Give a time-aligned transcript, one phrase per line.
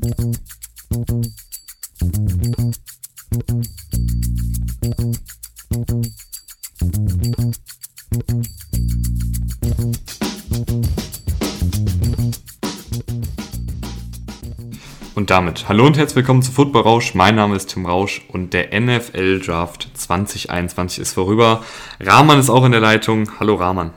[0.00, 0.06] Und
[15.30, 17.14] damit hallo und herzlich willkommen zu Football Rausch.
[17.14, 21.64] Mein Name ist Tim Rausch und der NFL Draft 2021 ist vorüber.
[21.98, 23.28] Rahman ist auch in der Leitung.
[23.40, 23.90] Hallo Rahman.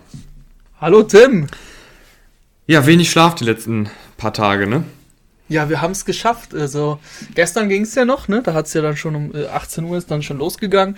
[0.79, 1.45] Hallo Tim.
[2.65, 4.83] Ja, wenig Schlaf die letzten paar Tage, ne?
[5.51, 6.55] Ja, wir haben es geschafft.
[6.55, 6.97] Also
[7.35, 8.41] gestern ging es ja noch, ne?
[8.41, 10.95] Da hat es ja dann schon um 18 äh, Uhr ist dann schon losgegangen.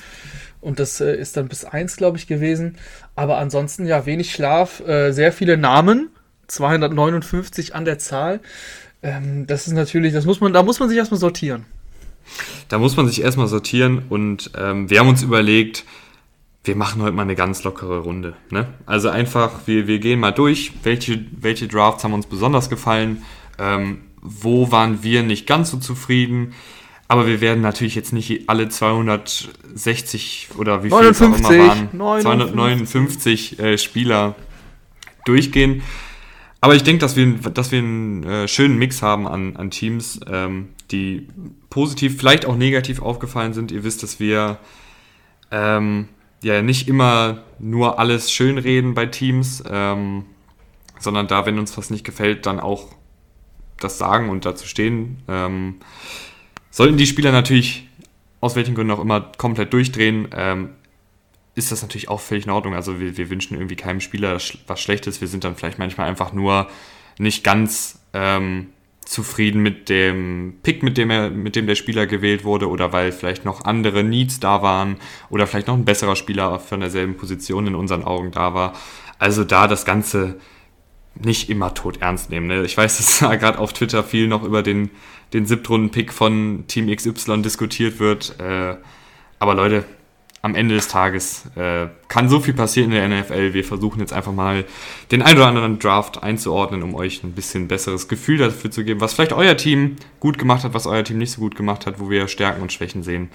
[0.61, 2.77] Und das äh, ist dann bis 1, glaube ich, gewesen.
[3.15, 6.09] Aber ansonsten ja wenig Schlaf, äh, sehr viele Namen.
[6.45, 8.41] 259 an der Zahl.
[9.01, 11.65] Ähm, das ist natürlich, das muss man, da muss man sich erstmal sortieren.
[12.69, 15.83] Da muss man sich erstmal sortieren und ähm, wir haben uns überlegt,
[16.63, 18.35] wir machen heute mal eine ganz lockere Runde.
[18.51, 18.67] Ne?
[18.85, 23.23] Also einfach, wir, wir gehen mal durch, welche, welche Drafts haben uns besonders gefallen,
[23.57, 26.53] ähm, wo waren wir nicht ganz so zufrieden.
[27.09, 31.89] Aber wir werden natürlich jetzt nicht alle 260 oder wie viele es auch immer waren,
[31.91, 34.35] 259 äh, Spieler
[35.25, 35.83] durchgehen.
[36.61, 40.21] Aber ich denke, dass wir, dass wir einen äh, schönen Mix haben an, an Teams,
[40.27, 41.27] ähm, die
[41.69, 43.71] positiv, vielleicht auch negativ aufgefallen sind.
[43.71, 44.57] Ihr wisst, dass wir
[45.51, 46.07] ähm,
[46.41, 50.25] ja nicht immer nur alles schön reden bei Teams, ähm,
[50.99, 52.95] sondern da, wenn uns was nicht gefällt, dann auch
[53.79, 55.23] das sagen und dazu stehen.
[55.27, 55.75] Ähm,
[56.71, 57.87] sollten die Spieler natürlich
[58.43, 60.69] aus welchen Gründen auch immer komplett durchdrehen, ähm,
[61.55, 62.73] ist das natürlich auch völlig in Ordnung.
[62.73, 65.21] Also wir, wir wünschen irgendwie keinem Spieler was Schlechtes.
[65.21, 66.67] Wir sind dann vielleicht manchmal einfach nur
[67.17, 68.67] nicht ganz ähm,
[69.05, 73.13] zufrieden mit dem Pick, mit dem, er, mit dem der Spieler gewählt wurde oder weil
[73.13, 74.97] vielleicht noch andere Needs da waren
[75.29, 78.73] oder vielleicht noch ein besserer Spieler von derselben Position in unseren Augen da war.
[79.19, 80.37] Also da das Ganze
[81.15, 82.47] nicht immer tot ernst nehmen.
[82.47, 82.63] Ne?
[82.63, 84.89] Ich weiß, dass da gerade auf Twitter viel noch über den,
[85.33, 88.39] den Siebtrunden-Pick von Team XY diskutiert wird.
[88.39, 88.75] Äh,
[89.39, 89.85] aber Leute,
[90.43, 93.53] am Ende des Tages äh, kann so viel passieren in der NFL.
[93.53, 94.65] Wir versuchen jetzt einfach mal
[95.09, 98.99] den ein oder anderen Draft einzuordnen, um euch ein bisschen besseres Gefühl dafür zu geben,
[98.99, 102.01] was vielleicht euer Team gut gemacht hat, was euer Team nicht so gut gemacht hat,
[102.01, 103.29] wo wir Stärken und Schwächen sehen.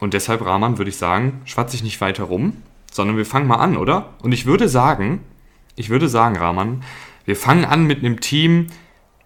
[0.00, 2.54] Und deshalb, Rahman, würde ich sagen, schwatze ich nicht weiter rum,
[2.90, 4.14] sondern wir fangen mal an, oder?
[4.22, 5.20] Und ich würde sagen,
[5.76, 6.82] ich würde sagen, Rahman,
[7.28, 8.68] wir fangen an mit einem Team,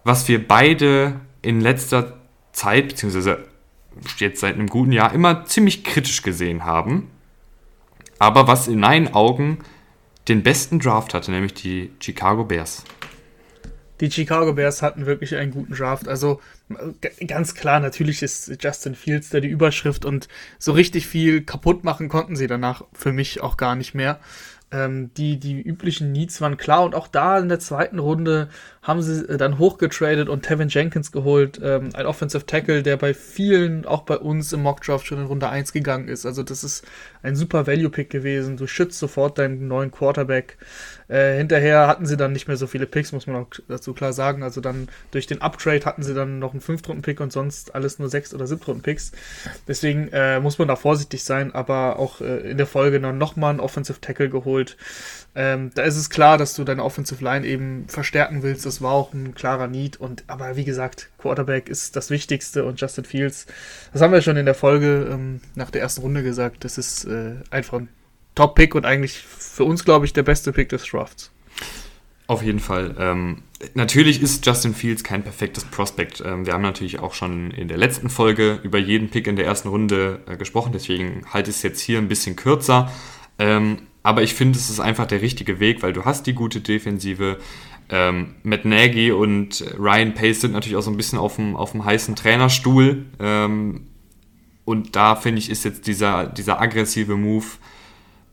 [0.03, 2.19] was wir beide in letzter
[2.51, 3.47] Zeit, beziehungsweise
[4.17, 7.09] jetzt seit einem guten Jahr immer ziemlich kritisch gesehen haben,
[8.19, 9.59] aber was in meinen Augen
[10.27, 12.83] den besten Draft hatte, nämlich die Chicago Bears.
[14.01, 16.09] Die Chicago Bears hatten wirklich einen guten Draft.
[16.09, 16.41] Also
[17.29, 20.27] ganz klar, natürlich ist Justin Fields da die Überschrift und
[20.59, 24.19] so richtig viel kaputt machen konnten sie danach für mich auch gar nicht mehr.
[24.73, 28.49] Ähm, die, die üblichen Needs waren klar und auch da in der zweiten Runde
[28.83, 33.15] haben sie äh, dann hochgetradet und Tevin Jenkins geholt, ähm, ein Offensive Tackle, der bei
[33.15, 36.27] vielen, auch bei uns im Mockdraft schon in Runde 1 gegangen ist.
[36.27, 36.85] Also das ist
[37.23, 38.57] ein super Value-Pick gewesen.
[38.57, 40.59] Du schützt sofort deinen neuen Quarterback.
[41.07, 44.13] Äh, hinterher hatten sie dann nicht mehr so viele Picks, muss man auch dazu klar
[44.13, 44.43] sagen.
[44.43, 48.09] Also dann durch den Uptrade hatten sie dann noch einen Fünftrunden-Pick und sonst alles nur
[48.09, 49.13] Sechst- oder Siebtrunden-Picks.
[49.69, 53.51] Deswegen äh, muss man da vorsichtig sein, aber auch äh, in der Folge dann nochmal
[53.51, 54.77] einen Offensive Tackle geholt.
[55.35, 58.67] Ähm, da ist es klar, dass du deine Offensive Line eben verstärken willst.
[58.67, 59.99] Das war auch ein klarer Need.
[59.99, 63.47] Und aber wie gesagt, Quarterback ist das Wichtigste und Justin Fields,
[63.93, 66.65] das haben wir schon in der Folge ähm, nach der ersten Runde gesagt.
[66.65, 67.89] Das ist äh, einfach ein
[68.35, 71.31] Top-Pick und eigentlich für uns, glaube ich, der beste Pick des Drafts.
[72.27, 72.95] Auf jeden Fall.
[72.99, 73.43] Ähm,
[73.75, 76.23] natürlich ist Justin Fields kein perfektes Prospect.
[76.25, 79.47] Ähm, wir haben natürlich auch schon in der letzten Folge über jeden Pick in der
[79.47, 82.91] ersten Runde äh, gesprochen, deswegen halte ich es jetzt hier ein bisschen kürzer.
[83.39, 86.61] Ähm, aber ich finde, es ist einfach der richtige Weg, weil du hast die gute
[86.61, 87.39] Defensive.
[87.89, 91.73] Ähm, Matt Nagy und Ryan Pace sind natürlich auch so ein bisschen auf dem, auf
[91.73, 93.07] dem heißen Trainerstuhl.
[93.21, 93.87] Ähm,
[94.65, 97.45] und da finde ich, ist jetzt dieser, dieser aggressive Move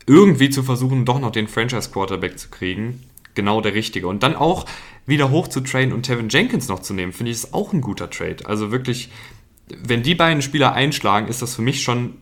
[0.06, 3.02] irgendwie zu versuchen, doch noch den Franchise-Quarterback zu kriegen,
[3.34, 4.08] genau der richtige.
[4.08, 4.66] Und dann auch
[5.06, 7.80] wieder hoch zu traden und Tevin Jenkins noch zu nehmen, finde ich, ist auch ein
[7.80, 8.46] guter Trade.
[8.46, 9.10] Also wirklich,
[9.68, 12.14] wenn die beiden Spieler einschlagen, ist das für mich schon,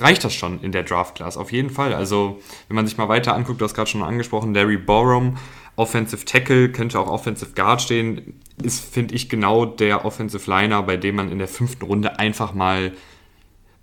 [0.00, 1.94] reicht das schon in der Draft-Class, auf jeden Fall.
[1.94, 5.38] Also, wenn man sich mal weiter anguckt, du hast gerade schon angesprochen, Larry Borum,
[5.76, 10.96] Offensive Tackle, könnte auch Offensive Guard stehen, ist, finde ich, genau der Offensive Liner, bei
[10.96, 12.92] dem man in der fünften Runde einfach mal,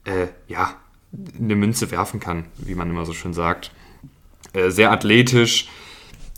[0.05, 0.75] äh, ja,
[1.39, 3.71] eine Münze werfen kann, wie man immer so schön sagt.
[4.53, 5.69] Äh, sehr athletisch,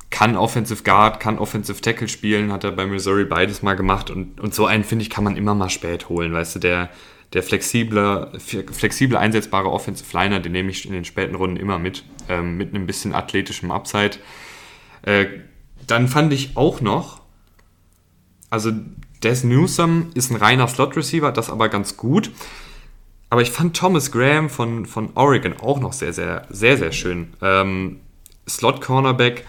[0.10, 4.40] kann Offensive Guard, kann Offensive Tackle spielen, hat er bei Missouri beides mal gemacht und,
[4.40, 6.90] und so einen, finde ich, kann man immer mal spät holen, weißt du, der,
[7.36, 12.06] der flexible, flexible einsetzbare Offensive Liner, den nehme ich in den späten Runden immer mit,
[12.30, 14.18] ähm, mit einem bisschen athletischem Upside.
[15.02, 15.26] Äh,
[15.86, 17.22] dann fand ich auch noch,
[18.50, 18.72] also
[19.22, 22.32] Des Newsom ist ein reiner Slot-Receiver, das aber ganz gut.
[23.30, 27.34] Aber ich fand Thomas Graham von, von Oregon auch noch sehr, sehr, sehr, sehr schön.
[27.42, 28.00] Ähm,
[28.48, 29.46] Slot-Cornerback,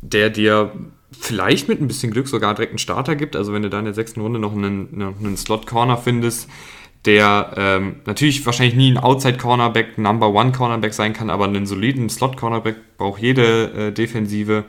[0.00, 0.72] der dir
[1.10, 3.34] vielleicht mit ein bisschen Glück sogar direkt einen Starter gibt.
[3.34, 6.48] Also wenn du da in der sechsten Runde noch einen, einen Slot-Corner findest,
[7.06, 12.96] der ähm, natürlich wahrscheinlich nie ein Outside-Cornerback, Number One-Cornerback sein kann, aber einen soliden Slot-Cornerback
[12.96, 14.64] braucht jede äh, Defensive.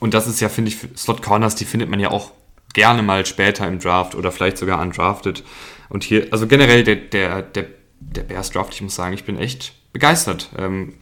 [0.00, 2.32] Und das ist ja, finde ich, Slot-Corners, die findet man ja auch
[2.72, 5.44] gerne mal später im Draft oder vielleicht sogar undrafted.
[5.88, 7.66] Und hier, also generell der, der, der,
[8.00, 10.50] der Bears Draft, ich muss sagen, ich bin echt begeistert.
[10.58, 10.94] Ähm,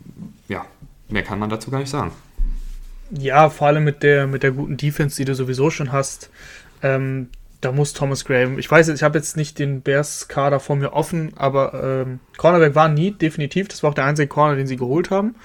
[0.49, 0.67] ja,
[1.09, 2.13] mehr kann man dazu gar nicht sagen.
[3.11, 6.31] Ja, vor allem mit der, mit der guten Defense, die du sowieso schon hast.
[6.83, 7.29] Ähm,
[7.63, 11.33] da muss Thomas Graham, ich weiß, ich habe jetzt nicht den Bears-Kader vor mir offen,
[11.37, 13.69] aber ähm, Cornerback war nie, definitiv.
[13.69, 15.37] Das war auch der einzige Corner, den sie geholt haben.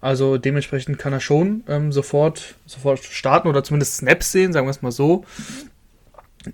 [0.00, 4.70] Also dementsprechend kann er schon ähm, sofort, sofort starten oder zumindest Snaps sehen, sagen wir
[4.70, 5.24] es mal so.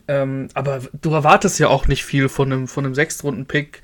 [0.09, 3.83] Ähm, aber du erwartest ja auch nicht viel von einem, von einem Sechstrunden-Pick,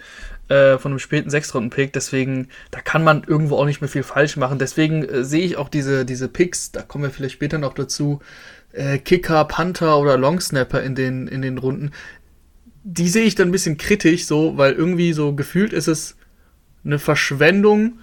[0.53, 4.37] äh, von einem späten Sechstrunden-Pick, deswegen, da kann man irgendwo auch nicht mehr viel falsch
[4.37, 4.59] machen.
[4.59, 8.21] Deswegen äh, sehe ich auch diese, diese Picks, da kommen wir vielleicht später noch dazu,
[8.73, 11.93] äh, Kicker, Panther oder Longsnapper in den, in den Runden,
[12.85, 16.17] die sehe ich dann ein bisschen kritisch, so, weil irgendwie so gefühlt ist es
[16.85, 18.01] eine Verschwendung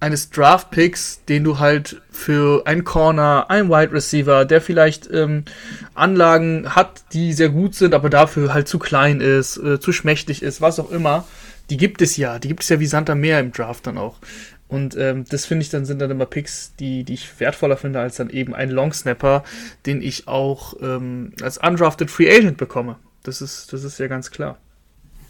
[0.00, 5.44] eines Draft-Picks, den du halt für einen Corner, einen Wide Receiver, der vielleicht ähm,
[5.94, 10.42] Anlagen hat, die sehr gut sind, aber dafür halt zu klein ist, äh, zu schmächtig
[10.42, 11.24] ist, was auch immer,
[11.70, 12.38] die gibt es ja.
[12.38, 14.18] Die gibt es ja wie Santa Meer im Draft dann auch.
[14.68, 18.00] Und ähm, das finde ich dann sind dann immer Picks, die, die ich wertvoller finde
[18.00, 19.42] als dann eben ein Long Snapper,
[19.86, 22.96] den ich auch ähm, als undrafted Free Agent bekomme.
[23.22, 24.58] Das ist, das ist ja ganz klar.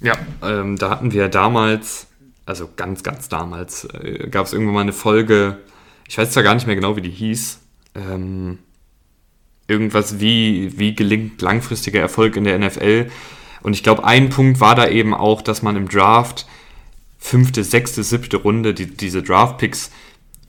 [0.00, 2.08] Ja, ähm, da hatten wir damals,
[2.46, 5.58] also ganz, ganz damals, äh, gab es irgendwann mal eine Folge,
[6.08, 7.60] ich weiß zwar gar nicht mehr genau, wie die hieß,
[7.94, 8.58] ähm,
[9.68, 13.10] irgendwas wie, wie gelingt langfristiger Erfolg in der NFL.
[13.62, 16.46] Und ich glaube, ein Punkt war da eben auch, dass man im Draft
[17.18, 19.90] fünfte, sechste, siebte Runde, die, diese Draft-Picks,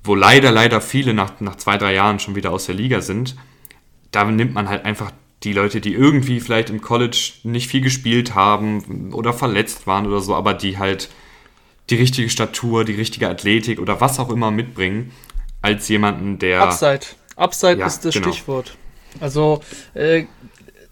[0.04, 3.36] wo leider, leider viele nach, nach zwei, drei Jahren schon wieder aus der Liga sind,
[4.12, 5.12] da nimmt man halt einfach
[5.44, 10.20] die Leute, die irgendwie vielleicht im College nicht viel gespielt haben oder verletzt waren oder
[10.22, 11.10] so, aber die halt
[11.90, 15.12] die richtige Statur, die richtige Athletik oder was auch immer mitbringen,
[15.62, 16.62] als jemanden, der.
[16.62, 17.02] Upside.
[17.36, 18.32] Upside ja, ist das genau.
[18.32, 18.76] Stichwort.
[19.20, 19.62] Also,
[19.94, 20.26] äh,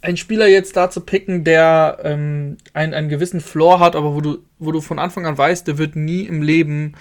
[0.01, 4.21] ein Spieler jetzt da zu picken, der ähm, einen, einen gewissen Floor hat, aber wo
[4.21, 6.93] du, wo du von Anfang an weißt, der wird nie im Leben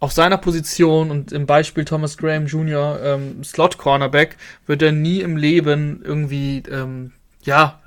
[0.00, 4.36] auf seiner Position und im Beispiel Thomas Graham Jr., ähm, Slot Cornerback,
[4.66, 7.12] wird er nie im Leben irgendwie, ähm,
[7.42, 7.80] ja,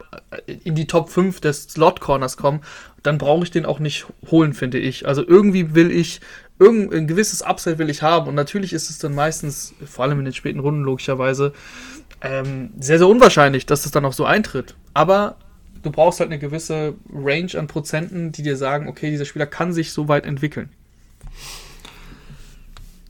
[0.63, 2.61] in die Top 5 des Slot Corners kommen,
[3.03, 5.07] dann brauche ich den auch nicht holen, finde ich.
[5.07, 6.21] Also irgendwie will ich,
[6.59, 10.19] irgendein ein gewisses Upside will ich haben und natürlich ist es dann meistens, vor allem
[10.19, 11.53] in den späten Runden logischerweise,
[12.21, 14.75] ähm, sehr, sehr unwahrscheinlich, dass es dann auch so eintritt.
[14.93, 15.37] Aber
[15.83, 19.73] du brauchst halt eine gewisse Range an Prozenten, die dir sagen, okay, dieser Spieler kann
[19.73, 20.69] sich so weit entwickeln.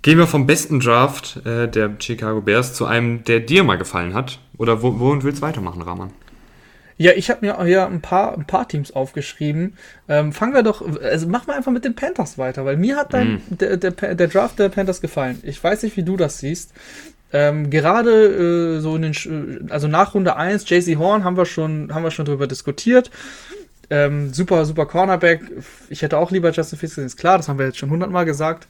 [0.01, 4.13] Gehen wir vom besten Draft äh, der Chicago Bears zu einem, der dir mal gefallen
[4.13, 4.39] hat.
[4.57, 6.11] Oder wo, wo willst du weitermachen, Rahman?
[6.99, 9.77] Ja, ich habe mir hier ein paar, ein paar Teams aufgeschrieben.
[10.07, 13.13] Ähm, fangen wir doch, also machen wir einfach mit den Panthers weiter, weil mir hat
[13.13, 13.41] dein, mm.
[13.49, 15.39] der, der, der Draft der Panthers gefallen.
[15.43, 16.73] Ich weiß nicht, wie du das siehst.
[17.33, 21.93] Ähm, gerade äh, so in den, also nach Runde 1, JC Horn haben wir schon,
[21.93, 23.11] haben wir schon drüber diskutiert.
[23.89, 25.41] Ähm, super, super Cornerback.
[25.89, 28.67] Ich hätte auch lieber Justin Fields ist klar, das haben wir jetzt schon hundertmal gesagt.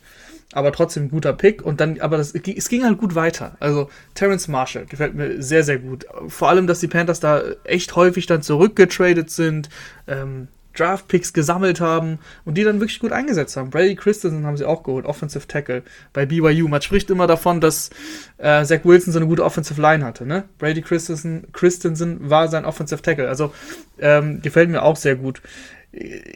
[0.53, 1.61] Aber trotzdem guter Pick.
[1.61, 3.57] Und dann, aber das, es ging halt gut weiter.
[3.59, 6.05] Also Terrence Marshall gefällt mir sehr, sehr gut.
[6.29, 9.69] Vor allem, dass die Panthers da echt häufig dann zurückgetradet sind.
[10.07, 10.47] Ähm,
[10.77, 13.69] Draft-Picks gesammelt haben und die dann wirklich gut eingesetzt haben.
[13.69, 16.67] Brady Christensen haben sie auch geholt, Offensive Tackle bei BYU.
[16.67, 17.89] Man spricht immer davon, dass
[18.37, 20.25] äh, Zach Wilson so eine gute Offensive Line hatte.
[20.25, 20.43] Ne?
[20.57, 23.27] Brady Christensen, Christensen war sein Offensive Tackle.
[23.27, 23.53] Also
[23.99, 25.41] ähm, gefällt mir auch sehr gut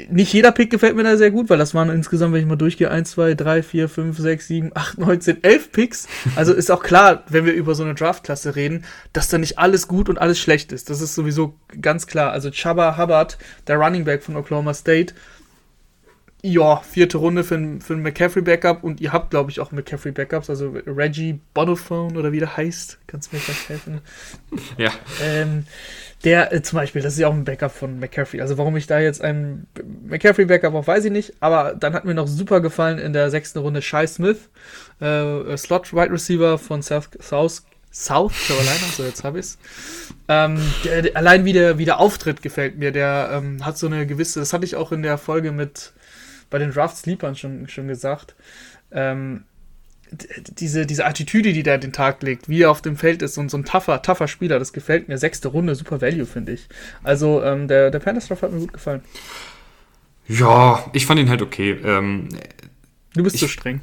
[0.10, 2.56] nicht jeder Pick gefällt mir da sehr gut, weil das waren insgesamt, wenn ich mal
[2.56, 6.08] durchgehe, 1, 2, 3, 4, 5, 6, 7, 8, 9, 10, 11 Picks.
[6.36, 9.88] Also ist auch klar, wenn wir über so eine Draftklasse reden, dass da nicht alles
[9.88, 10.90] gut und alles schlecht ist.
[10.90, 12.32] Das ist sowieso ganz klar.
[12.32, 13.38] Also Chubba Hubbard,
[13.68, 15.14] der Running Back von Oklahoma State,
[16.44, 20.50] ja, vierte Runde für ein, für ein McCaffrey-Backup und ihr habt, glaube ich, auch McCaffrey-Backups,
[20.50, 23.00] also Reggie Bonophone oder wie der heißt.
[23.06, 24.02] Kannst du mir gleich helfen?
[24.78, 24.92] Ja.
[25.24, 25.66] Ähm,
[26.24, 28.42] der äh, zum Beispiel, das ist ja auch ein Backup von McCaffrey.
[28.42, 29.68] Also warum ich da jetzt einen
[30.08, 31.34] McCaffrey-Backup auch, weiß ich nicht.
[31.42, 34.50] Aber dann hat mir noch super gefallen in der sechsten Runde Shai Smith,
[35.00, 38.88] äh, Slot-Wide Receiver von South, South, South Carolina.
[38.96, 39.60] So, jetzt habe ich's.
[40.28, 42.92] Ähm, der, der, allein wie der, wie der Auftritt gefällt mir.
[42.92, 45.92] Der ähm, hat so eine gewisse, das hatte ich auch in der Folge mit
[46.52, 48.36] bei den Draft Sleepern schon, schon gesagt.
[48.92, 49.46] Ähm,
[50.12, 53.50] diese, diese Attitüde, die der den Tag legt, wie er auf dem Feld ist und
[53.50, 55.18] so ein tougher, tougher Spieler, das gefällt mir.
[55.18, 56.68] Sechste Runde, super Value, finde ich.
[57.02, 59.02] Also ähm, der, der Panthers Draft hat mir gut gefallen.
[60.28, 61.72] Ja, ich fand ihn halt okay.
[61.84, 62.28] Ähm,
[63.14, 63.82] du bist ich, zu streng.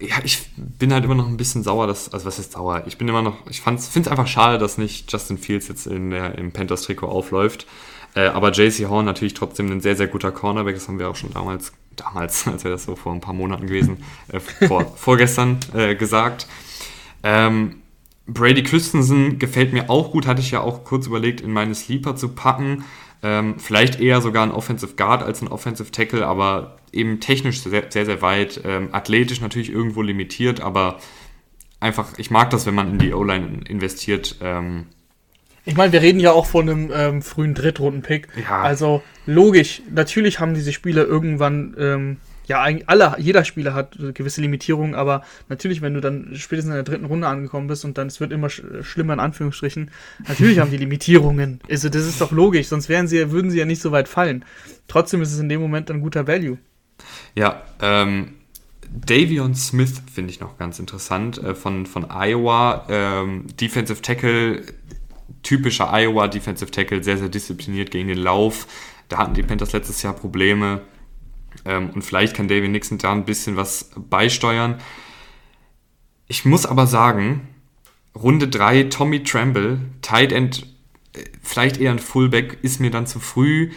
[0.00, 2.82] Ja, ich bin halt immer noch ein bisschen sauer, dass, also was ist sauer?
[2.86, 6.10] Ich bin immer noch, ich finde es einfach schade, dass nicht Justin Fields jetzt in
[6.10, 7.66] der, im Panthers-Trikot aufläuft.
[8.14, 10.74] Äh, aber JC Horn natürlich trotzdem ein sehr, sehr guter Cornerback.
[10.74, 11.72] Das haben wir auch schon damals,
[12.02, 16.46] damals, als wäre das so vor ein paar Monaten gewesen, äh, vor, vorgestern äh, gesagt.
[17.22, 17.76] Ähm,
[18.26, 22.16] Brady Christensen gefällt mir auch gut, hatte ich ja auch kurz überlegt, in meine Sleeper
[22.16, 22.84] zu packen.
[23.22, 27.90] Ähm, vielleicht eher sogar ein Offensive Guard als ein Offensive Tackle, aber eben technisch sehr,
[27.90, 28.60] sehr, sehr weit.
[28.64, 31.00] Ähm, athletisch natürlich irgendwo limitiert, aber
[31.80, 34.36] einfach, ich mag das, wenn man in die O-Line investiert.
[34.40, 34.86] Ähm,
[35.64, 38.28] ich meine, wir reden ja auch von einem ähm, frühen Drittrunden-Pick.
[38.48, 38.62] Ja.
[38.62, 44.40] Also logisch, natürlich haben diese Spieler irgendwann, ähm, ja, eigentlich alle, jeder Spieler hat gewisse
[44.40, 48.08] Limitierungen, aber natürlich, wenn du dann spätestens in der dritten Runde angekommen bist und dann
[48.08, 49.90] es wird immer sch schlimmer in Anführungsstrichen,
[50.26, 51.60] natürlich haben die Limitierungen.
[51.70, 54.44] Also das ist doch logisch, sonst wären sie, würden sie ja nicht so weit fallen.
[54.88, 56.58] Trotzdem ist es in dem Moment ein guter Value.
[57.34, 58.34] Ja, ähm,
[58.92, 62.86] Davion Smith finde ich noch ganz interessant äh, von, von Iowa.
[62.88, 64.62] Ähm, Defensive Tackle
[65.42, 68.66] typischer Iowa Defensive Tackle, sehr, sehr diszipliniert gegen den Lauf.
[69.08, 70.82] Da hatten die Panthers letztes Jahr Probleme.
[71.64, 74.80] Ähm, und vielleicht kann David Nixon da ein bisschen was beisteuern.
[76.28, 77.48] Ich muss aber sagen,
[78.14, 80.66] Runde 3, Tommy Tremble, Tight End,
[81.14, 83.70] äh, vielleicht eher ein Fullback, ist mir dann zu früh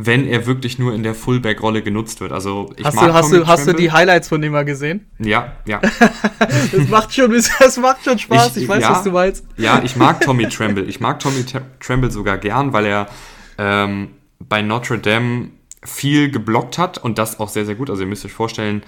[0.00, 2.30] wenn er wirklich nur in der Fullback-Rolle genutzt wird.
[2.30, 5.10] Also ich hast mag du, hast, du, hast du die Highlights von dem mal gesehen?
[5.18, 5.80] Ja, ja.
[6.38, 9.44] das, macht schon, das macht schon Spaß, ich, ich weiß, ja, was du meinst.
[9.56, 10.84] Ja, ich mag Tommy Tremble.
[10.84, 11.44] Ich mag Tommy
[11.80, 13.08] Tremble sogar gern, weil er
[13.58, 15.48] ähm, bei Notre Dame
[15.82, 17.90] viel geblockt hat und das auch sehr, sehr gut.
[17.90, 18.84] Also ihr müsst euch vorstellen,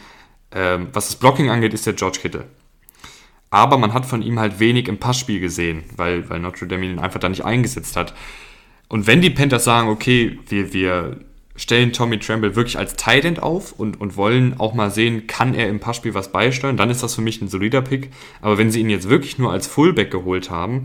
[0.53, 2.45] ähm, was das Blocking angeht, ist der George Kittle.
[3.51, 7.01] Aber man hat von ihm halt wenig im Passspiel gesehen, weil, weil Notre Dame ihn
[7.01, 8.15] einfach da nicht eingesetzt hat.
[8.91, 11.17] Und wenn die Panthers sagen, okay, wir, wir
[11.55, 15.69] stellen Tommy Tremble wirklich als Tight auf und, und wollen auch mal sehen, kann er
[15.69, 18.11] im Passspiel was beisteuern, dann ist das für mich ein solider Pick.
[18.41, 20.83] Aber wenn sie ihn jetzt wirklich nur als Fullback geholt haben,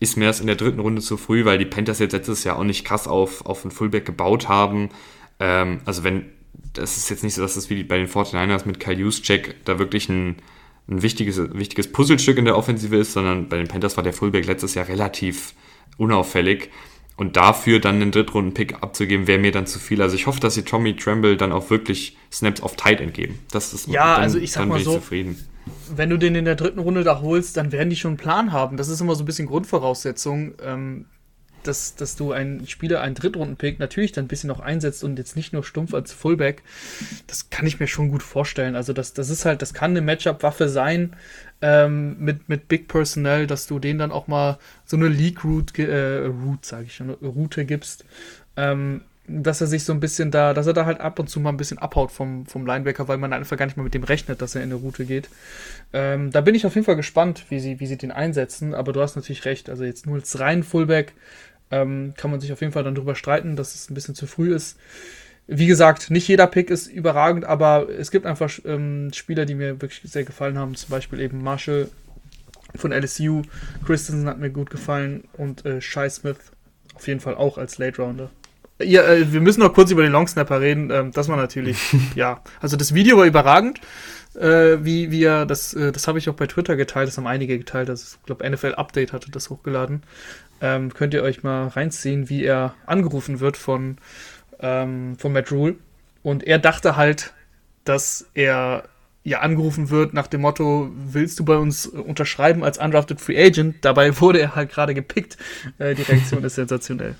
[0.00, 2.58] ist mir das in der dritten Runde zu früh, weil die Panthers jetzt letztes Jahr
[2.58, 4.88] auch nicht krass auf, auf einen Fullback gebaut haben.
[5.38, 6.24] Ähm, also wenn,
[6.72, 9.78] das ist jetzt nicht so, dass es wie bei den 49ers mit Kyle Juszczyk da
[9.78, 10.38] wirklich ein,
[10.88, 14.44] ein wichtiges, wichtiges Puzzlestück in der Offensive ist, sondern bei den Panthers war der Fullback
[14.44, 15.54] letztes Jahr relativ
[15.98, 16.70] unauffällig.
[17.16, 20.02] Und dafür dann einen Drittrunden-Pick abzugeben, wäre mir dann zu viel.
[20.02, 23.38] Also ich hoffe, dass sie Tommy Tremble dann auch wirklich Snaps auf Tight entgeben.
[23.52, 25.38] Das ist ja, dann, also ich sag mal so, zufrieden.
[25.94, 28.52] wenn du den in der dritten Runde da holst, dann werden die schon einen Plan
[28.52, 28.76] haben.
[28.76, 31.06] Das ist immer so ein bisschen Grundvoraussetzung, ähm,
[31.62, 35.36] dass, dass du einen Spieler, einen Drittrunden-Pick natürlich dann ein bisschen noch einsetzt und jetzt
[35.36, 36.62] nicht nur stumpf als Fullback.
[37.28, 38.74] Das kann ich mir schon gut vorstellen.
[38.74, 41.14] Also das, das ist halt, das kann eine Matchup-Waffe sein
[41.64, 46.26] ähm, mit, mit Big Personnel, dass du denen dann auch mal so eine League-Route, äh,
[46.26, 48.04] Route, sage ich schon, Route gibst.
[48.58, 51.40] Ähm, dass er sich so ein bisschen da, dass er da halt ab und zu
[51.40, 54.04] mal ein bisschen abhaut vom, vom Linebacker, weil man einfach gar nicht mehr mit dem
[54.04, 55.30] rechnet, dass er in eine Route geht.
[55.94, 58.92] Ähm, da bin ich auf jeden Fall gespannt, wie sie, wie sie den einsetzen, aber
[58.92, 59.70] du hast natürlich recht.
[59.70, 61.14] Also jetzt nur als rein Fullback
[61.70, 64.26] ähm, kann man sich auf jeden Fall dann drüber streiten, dass es ein bisschen zu
[64.26, 64.76] früh ist
[65.46, 69.80] wie gesagt, nicht jeder Pick ist überragend, aber es gibt einfach ähm, Spieler, die mir
[69.80, 70.74] wirklich sehr gefallen haben.
[70.74, 71.88] Zum Beispiel eben Marshall
[72.74, 73.42] von LSU,
[73.86, 76.38] Christensen hat mir gut gefallen und äh, Shai Smith
[76.94, 78.30] auf jeden Fall auch als Late Rounder.
[78.82, 80.90] Ja, äh, wir müssen noch kurz über den Longsnapper reden.
[80.90, 81.78] Ähm, das war natürlich,
[82.14, 83.80] ja, also das Video war überragend.
[84.34, 87.26] Äh, wie, wie er, das, äh, das habe ich auch bei Twitter geteilt, das haben
[87.26, 87.88] einige geteilt.
[87.88, 90.02] Das, ich glaube, NFL Update hatte das hochgeladen.
[90.60, 93.98] Ähm, könnt ihr euch mal reinziehen, wie er angerufen wird von
[94.64, 95.76] ähm, von Matt Rule.
[96.22, 97.34] Und er dachte halt,
[97.84, 98.84] dass er
[99.22, 103.76] ja angerufen wird nach dem Motto, willst du bei uns unterschreiben als undrafted Free Agent?
[103.82, 105.36] Dabei wurde er halt gerade gepickt.
[105.78, 107.14] Äh, die Reaktion ist sensationell.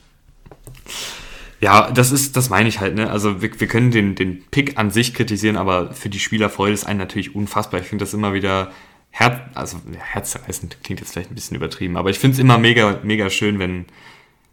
[1.61, 3.11] Ja, das ist, das meine ich halt, ne?
[3.11, 6.75] Also wir, wir können den, den Pick an sich kritisieren, aber für die Spieler freut
[6.75, 7.81] es einen natürlich unfassbar.
[7.81, 8.71] Ich finde das immer wieder
[9.11, 12.99] Herz, also herzzerreißend klingt jetzt vielleicht ein bisschen übertrieben, aber ich finde es immer mega,
[13.05, 13.87] mega schön, wenn,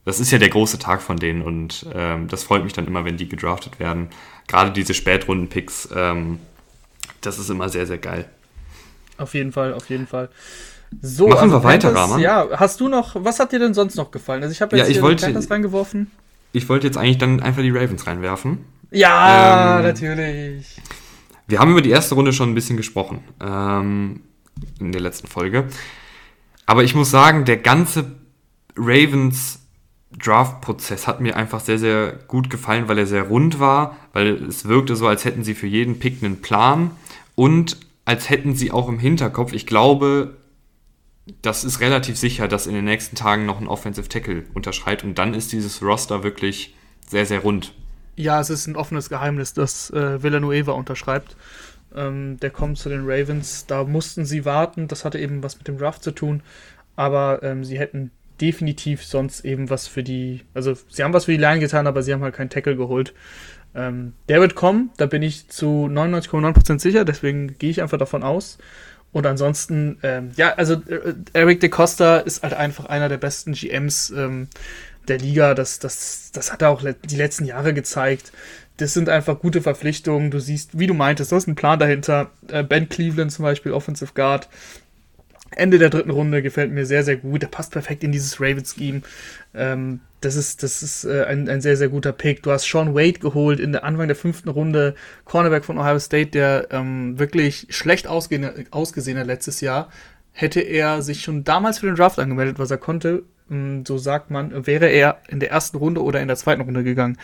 [0.05, 3.05] das ist ja der große Tag von denen und ähm, das freut mich dann immer,
[3.05, 4.09] wenn die gedraftet werden.
[4.47, 6.39] Gerade diese Spätrunden-Picks, ähm,
[7.21, 8.27] das ist immer sehr, sehr geil.
[9.17, 10.29] Auf jeden Fall, auf jeden Fall.
[11.01, 12.19] So, Machen also wir weiter, Rahman.
[12.19, 14.43] Ja, hast du noch, was hat dir denn sonst noch gefallen?
[14.43, 16.11] Also ich habe jetzt ja, ich hier wollte, Panthers reingeworfen.
[16.51, 18.65] Ich wollte jetzt eigentlich dann einfach die Ravens reinwerfen.
[18.89, 20.81] Ja, ähm, natürlich.
[21.47, 24.21] Wir haben über die erste Runde schon ein bisschen gesprochen ähm,
[24.79, 25.67] in der letzten Folge.
[26.65, 28.15] Aber ich muss sagen, der ganze
[28.75, 29.60] Ravens
[30.17, 34.65] Draft-Prozess hat mir einfach sehr, sehr gut gefallen, weil er sehr rund war, weil es
[34.65, 36.91] wirkte so, als hätten sie für jeden Pick einen Plan
[37.35, 40.35] und als hätten sie auch im Hinterkopf, ich glaube,
[41.41, 45.17] das ist relativ sicher, dass in den nächsten Tagen noch ein Offensive Tackle unterschreibt und
[45.17, 46.75] dann ist dieses Roster wirklich
[47.07, 47.73] sehr, sehr rund.
[48.15, 51.35] Ja, es ist ein offenes Geheimnis, dass äh, Villanueva unterschreibt.
[51.95, 53.65] Ähm, der kommt zu den Ravens.
[53.65, 54.87] Da mussten sie warten.
[54.87, 56.41] Das hatte eben was mit dem Draft zu tun.
[56.95, 60.41] Aber ähm, sie hätten definitiv sonst eben was für die.
[60.53, 63.13] Also, sie haben was für die Line getan, aber sie haben halt keinen Tackle geholt.
[63.73, 68.23] Ähm, der wird kommen, da bin ich zu 99,9% sicher, deswegen gehe ich einfach davon
[68.23, 68.57] aus.
[69.13, 73.53] Und ansonsten, ähm, ja, also äh, Eric de Costa ist halt einfach einer der besten
[73.53, 74.47] GMs ähm,
[75.07, 75.53] der Liga.
[75.53, 78.31] Das, das, das hat er auch die letzten Jahre gezeigt.
[78.77, 80.31] Das sind einfach gute Verpflichtungen.
[80.31, 82.31] Du siehst, wie du meintest, du hast einen Plan dahinter.
[82.49, 84.47] Äh, ben Cleveland zum Beispiel, Offensive Guard.
[85.55, 87.41] Ende der dritten Runde gefällt mir sehr, sehr gut.
[87.41, 89.01] Der passt perfekt in dieses Raven-Scheme.
[89.53, 92.43] Ähm, das ist, das ist äh, ein, ein sehr, sehr guter Pick.
[92.43, 96.31] Du hast Sean Wade geholt in der Anfang der fünften Runde, Cornerback von Ohio State,
[96.31, 99.89] der ähm, wirklich schlecht ausgesehen, ausgesehen hat letztes Jahr.
[100.31, 104.31] Hätte er sich schon damals für den Draft angemeldet, was er konnte, ähm, so sagt
[104.31, 107.17] man, wäre er in der ersten Runde oder in der zweiten Runde gegangen.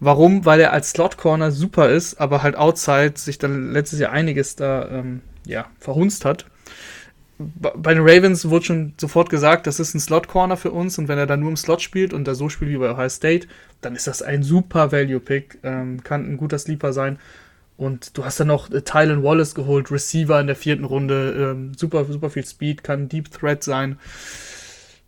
[0.00, 0.44] Warum?
[0.46, 4.56] Weil er als Slot Corner super ist, aber halt outside sich dann letztes Jahr einiges
[4.56, 6.46] da ähm, ja, verhunzt hat
[7.48, 11.18] bei den Ravens wurde schon sofort gesagt, das ist ein Slot-Corner für uns und wenn
[11.18, 13.48] er dann nur im Slot spielt und da so spielt wie bei Ohio State,
[13.80, 17.18] dann ist das ein super Value-Pick, ähm, kann ein guter Sleeper sein.
[17.76, 21.72] Und du hast dann noch äh, Tylen Wallace geholt, Receiver in der vierten Runde, ähm,
[21.74, 23.96] super, super viel Speed, kann Deep Threat sein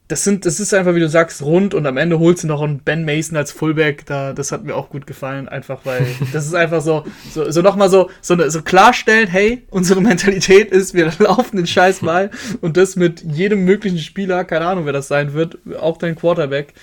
[0.09, 2.61] das sind, das ist einfach, wie du sagst, rund und am Ende holst du noch
[2.61, 4.05] einen Ben Mason als Fullback.
[4.05, 7.63] Da, das hat mir auch gut gefallen, einfach weil das ist einfach so, so, so
[7.63, 12.31] nochmal so, so, so klarstellen, hey, unsere Mentalität ist, wir laufen den Scheiß mal
[12.61, 16.75] und das mit jedem möglichen Spieler, keine Ahnung, wer das sein wird, auch dein Quarterback.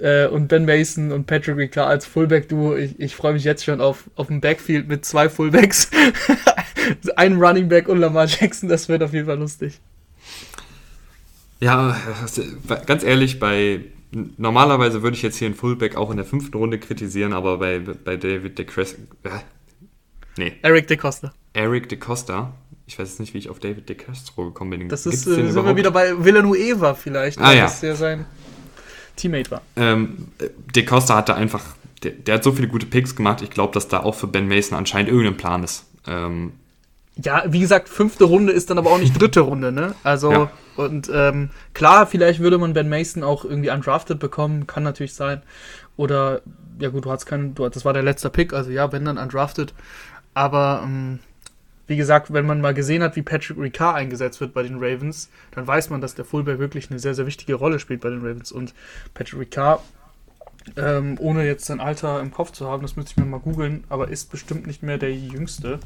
[0.00, 2.76] Äh, und Ben Mason und Patrick Ricard als Fullback-Duo.
[2.76, 5.90] Ich, ich freue mich jetzt schon auf, auf ein Backfield mit zwei Fullbacks,
[7.16, 8.68] einem Running Back und Lamar Jackson.
[8.68, 9.80] Das wird auf jeden Fall lustig.
[11.62, 11.96] Ja,
[12.86, 13.82] ganz ehrlich, bei
[14.36, 17.78] normalerweise würde ich jetzt hier einen Fullback auch in der fünften Runde kritisieren, aber bei,
[17.78, 19.30] bei David de Crest, äh,
[20.36, 20.54] nee.
[20.62, 21.32] Eric de Costa.
[21.52, 22.52] Eric de Costa.
[22.86, 24.88] Ich weiß jetzt nicht, wie ich auf David de Castro gekommen bin.
[24.88, 27.72] Das ist, äh, sind wir wieder bei Villanueva vielleicht, ah, ja.
[27.80, 28.24] der sein
[29.14, 29.62] Teammate war.
[29.76, 30.32] Ähm,
[30.74, 31.62] de Costa hatte einfach,
[32.02, 33.40] der, der, hat so viele gute Picks gemacht.
[33.40, 35.84] Ich glaube, dass da auch für Ben Mason anscheinend irgendein Plan ist.
[36.08, 36.54] Ähm,
[37.24, 39.94] ja, wie gesagt, fünfte Runde ist dann aber auch nicht dritte Runde, ne?
[40.02, 40.50] Also, ja.
[40.76, 45.42] und ähm, klar, vielleicht würde man Ben Mason auch irgendwie undrafted bekommen, kann natürlich sein.
[45.96, 46.42] Oder,
[46.78, 49.18] ja gut, du hast keinen, du, das war der letzte Pick, also ja, wenn dann
[49.18, 49.74] undrafted.
[50.34, 51.20] Aber, ähm,
[51.86, 55.28] wie gesagt, wenn man mal gesehen hat, wie Patrick Ricard eingesetzt wird bei den Ravens,
[55.50, 58.20] dann weiß man, dass der Fullback wirklich eine sehr, sehr wichtige Rolle spielt bei den
[58.20, 58.52] Ravens.
[58.52, 58.72] Und
[59.14, 59.80] Patrick Ricard,
[60.76, 63.84] ähm, ohne jetzt sein Alter im Kopf zu haben, das müsste ich mir mal googeln,
[63.88, 65.80] aber ist bestimmt nicht mehr der Jüngste.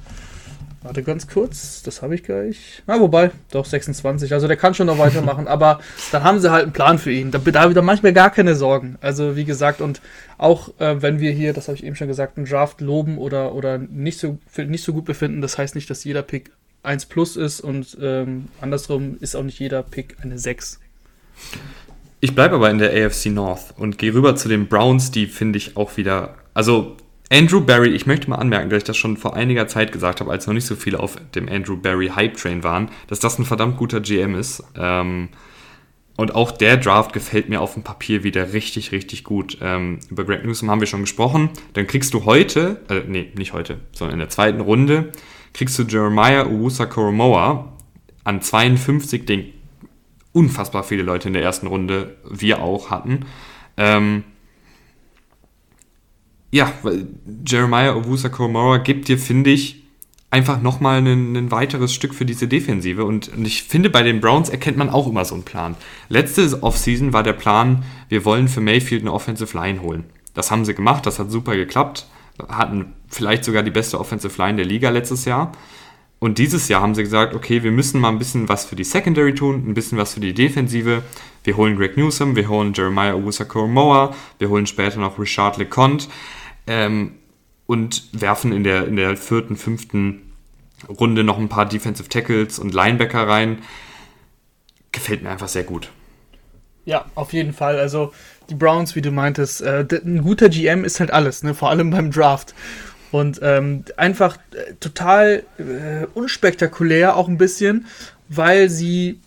[0.87, 2.81] Warte ganz kurz, das habe ich gleich.
[2.87, 4.33] Na, wobei, doch 26.
[4.33, 5.81] Also der kann schon noch weitermachen, aber
[6.12, 7.33] dann haben sie halt einen Plan für ihn.
[7.33, 8.96] Da, da, da mache ich mir gar keine Sorgen.
[9.01, 10.01] Also wie gesagt, und
[10.38, 13.53] auch äh, wenn wir hier, das habe ich eben schon gesagt, einen Draft loben oder,
[13.53, 16.53] oder nicht, so, nicht so gut befinden, das heißt nicht, dass jeder Pick
[16.85, 20.79] 1 plus ist und ähm, andersrum ist auch nicht jeder Pick eine 6.
[22.20, 25.57] Ich bleibe aber in der AFC North und gehe rüber zu den Browns, die finde
[25.57, 26.37] ich auch wieder.
[26.55, 26.96] Also
[27.31, 30.31] Andrew Barry, ich möchte mal anmerken, dass ich das schon vor einiger Zeit gesagt habe,
[30.31, 33.45] als noch nicht so viele auf dem Andrew Barry Hype Train waren, dass das ein
[33.45, 34.62] verdammt guter GM ist.
[34.77, 35.31] Ähm,
[36.17, 39.59] und auch der Draft gefällt mir auf dem Papier wieder richtig, richtig gut.
[39.61, 41.51] Ähm, über Greg Newsom haben wir schon gesprochen.
[41.75, 45.12] Dann kriegst du heute, äh, nee, nicht heute, sondern in der zweiten Runde,
[45.53, 47.73] kriegst du Jeremiah Owusa Koromoa
[48.25, 49.53] an 52, den
[50.33, 53.27] unfassbar viele Leute in der ersten Runde, wir auch hatten.
[53.77, 54.25] Ähm,
[56.50, 56.72] ja,
[57.46, 59.82] Jeremiah Owusa Komora gibt dir, finde ich,
[60.30, 63.04] einfach nochmal ein, ein weiteres Stück für diese Defensive.
[63.04, 65.76] Und, und, ich finde, bei den Browns erkennt man auch immer so einen Plan.
[66.09, 70.04] Letzte Offseason war der Plan, wir wollen für Mayfield eine Offensive Line holen.
[70.35, 72.06] Das haben sie gemacht, das hat super geklappt.
[72.48, 75.52] Hatten vielleicht sogar die beste Offensive Line der Liga letztes Jahr.
[76.18, 78.85] Und dieses Jahr haben sie gesagt, okay, wir müssen mal ein bisschen was für die
[78.85, 81.02] Secondary tun, ein bisschen was für die Defensive.
[81.44, 86.09] Wir holen Greg Newsom, wir holen Jeremiah Owusa-Koromoa, wir holen später noch Richard LeConte
[86.66, 87.12] ähm,
[87.66, 90.33] und werfen in der, in der vierten, fünften
[90.88, 93.62] Runde noch ein paar Defensive Tackles und Linebacker rein.
[94.92, 95.90] Gefällt mir einfach sehr gut.
[96.85, 97.79] Ja, auf jeden Fall.
[97.79, 98.12] Also
[98.48, 101.55] die Browns, wie du meintest, äh, ein guter GM ist halt alles, ne?
[101.55, 102.55] vor allem beim Draft.
[103.11, 107.87] Und ähm, einfach äh, total äh, unspektakulär auch ein bisschen,
[108.29, 109.20] weil sie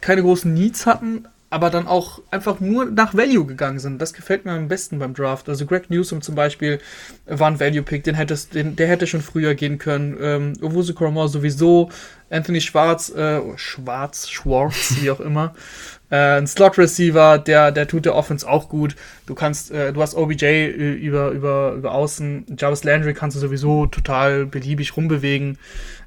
[0.00, 4.00] keine großen Needs hatten, aber dann auch einfach nur nach Value gegangen sind.
[4.00, 5.50] Das gefällt mir am besten beim Draft.
[5.50, 6.80] Also Greg Newsom zum Beispiel
[7.26, 10.16] war ein Value-Pick, den hättest, den, der hätte schon früher gehen können.
[10.18, 11.90] Ähm, Owusu Koromor sowieso.
[12.30, 15.54] Anthony Schwarz, äh, Schwarz, Schwartz, wie auch immer.
[16.10, 18.96] Äh, ein Slot-Receiver, der, der tut der Offense auch gut.
[19.26, 22.46] Du kannst, äh, du hast OBJ äh, über, über, über außen.
[22.58, 25.58] Jarvis Landry kannst du sowieso total beliebig rumbewegen.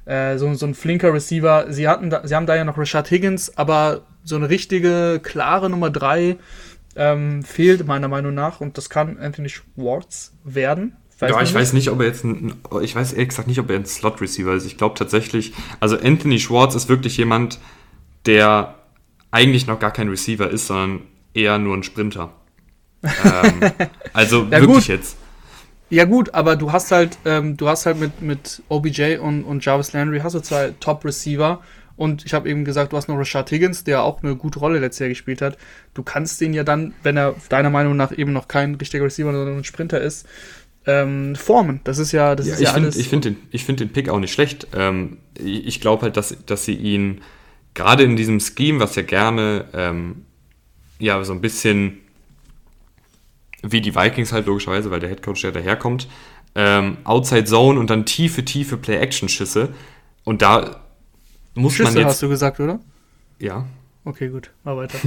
[0.06, 1.66] Äh, so, so ein flinker Receiver.
[1.72, 5.70] Sie hatten da, sie haben da ja noch Rashad Higgins, aber so eine richtige, klare
[5.70, 6.36] Nummer 3
[6.96, 10.96] ähm, fehlt meiner Meinung nach und das kann Anthony Schwartz werden.
[11.18, 13.70] Weiß ja, ich weiß nicht, ob er jetzt ein, ich weiß ehrlich gesagt nicht, ob
[13.70, 14.66] er ein Slot-Receiver ist.
[14.66, 17.58] Ich glaube tatsächlich, also Anthony Schwartz ist wirklich jemand,
[18.26, 18.74] der
[19.30, 22.32] eigentlich noch gar kein Receiver ist, sondern eher nur ein Sprinter.
[23.02, 23.70] ähm,
[24.12, 24.88] also ja, wirklich gut.
[24.88, 25.16] jetzt.
[25.88, 29.64] Ja gut, aber du hast halt, ähm, du hast halt mit, mit OBJ und, und
[29.64, 31.62] Jarvis Landry hast du zwei Top-Receiver
[31.96, 34.78] und ich habe eben gesagt, du hast noch Rashad Higgins, der auch eine gute Rolle
[34.78, 35.56] letztes Jahr gespielt hat.
[35.94, 39.32] Du kannst den ja dann, wenn er deiner Meinung nach eben noch kein richtiger Receiver,
[39.32, 40.26] sondern ein Sprinter ist,
[40.86, 41.80] ähm, formen.
[41.84, 42.96] Das ist ja, das ja, ist ja find, alles.
[42.96, 44.68] Ich finde den, find den Pick auch nicht schlecht.
[44.74, 47.22] Ähm, ich glaube halt, dass, dass sie ihn
[47.74, 50.24] gerade in diesem Scheme, was ja gerne ähm,
[50.98, 51.98] ja so ein bisschen
[53.62, 56.08] wie die Vikings halt logischerweise, weil der Headcoach ja daherkommt,
[56.54, 59.70] ähm, Outside Zone und dann tiefe, tiefe Play-Action-Schüsse.
[60.24, 60.85] Und da
[61.56, 62.06] muss Schüsse man jetzt.
[62.06, 62.80] hast du gesagt, oder?
[63.38, 63.66] Ja.
[64.04, 64.50] Okay, gut.
[64.64, 64.98] Mal weiter.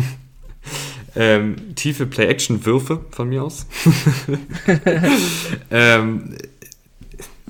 [1.15, 3.65] ähm, tiefe Play-Action-Würfe von mir aus.
[5.71, 6.35] ähm,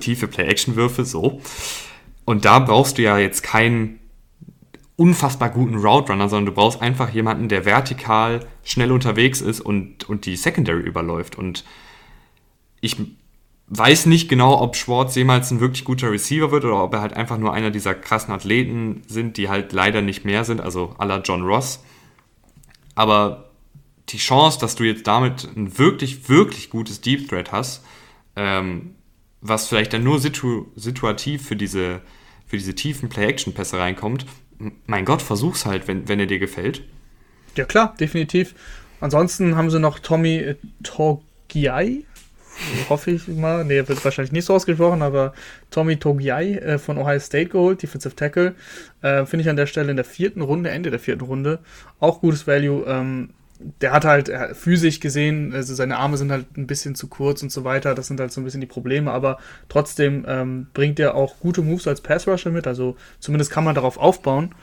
[0.00, 1.40] tiefe Play-Action-Würfe, so.
[2.24, 3.98] Und da brauchst du ja jetzt keinen
[4.96, 10.08] unfassbar guten Route Runner, sondern du brauchst einfach jemanden, der vertikal schnell unterwegs ist und,
[10.08, 11.36] und die Secondary überläuft.
[11.36, 11.64] Und
[12.80, 12.96] ich
[13.70, 17.14] weiß nicht genau, ob Schwartz jemals ein wirklich guter Receiver wird oder ob er halt
[17.14, 21.22] einfach nur einer dieser krassen Athleten sind, die halt leider nicht mehr sind, also aller
[21.22, 21.82] John Ross.
[22.96, 23.50] Aber
[24.08, 27.84] die Chance, dass du jetzt damit ein wirklich, wirklich gutes Deep Threat hast,
[28.34, 28.96] ähm,
[29.40, 32.00] was vielleicht dann nur situ situativ für diese,
[32.46, 34.26] für diese tiefen Play-Action-Pässe reinkommt,
[34.86, 36.82] mein Gott, versuch's halt, wenn, wenn er dir gefällt.
[37.56, 38.54] Ja klar, definitiv.
[39.00, 42.04] Ansonsten haben sie noch Tommy Togiai,
[42.88, 43.64] hoffe ich mal.
[43.64, 45.32] Ne, wird wahrscheinlich nicht so ausgesprochen, aber
[45.70, 48.54] Tommy Togiai äh, von Ohio State geholt, Defensive Tackle.
[49.02, 51.58] Äh, Finde ich an der Stelle in der vierten Runde, Ende der vierten Runde,
[51.98, 52.84] auch gutes Value.
[52.86, 53.30] Ähm,
[53.80, 57.42] der hat halt er, physisch gesehen, also seine Arme sind halt ein bisschen zu kurz
[57.42, 57.94] und so weiter.
[57.94, 61.62] Das sind halt so ein bisschen die Probleme, aber trotzdem ähm, bringt er auch gute
[61.62, 62.66] Moves als Pass Rusher mit.
[62.66, 64.54] Also zumindest kann man darauf aufbauen.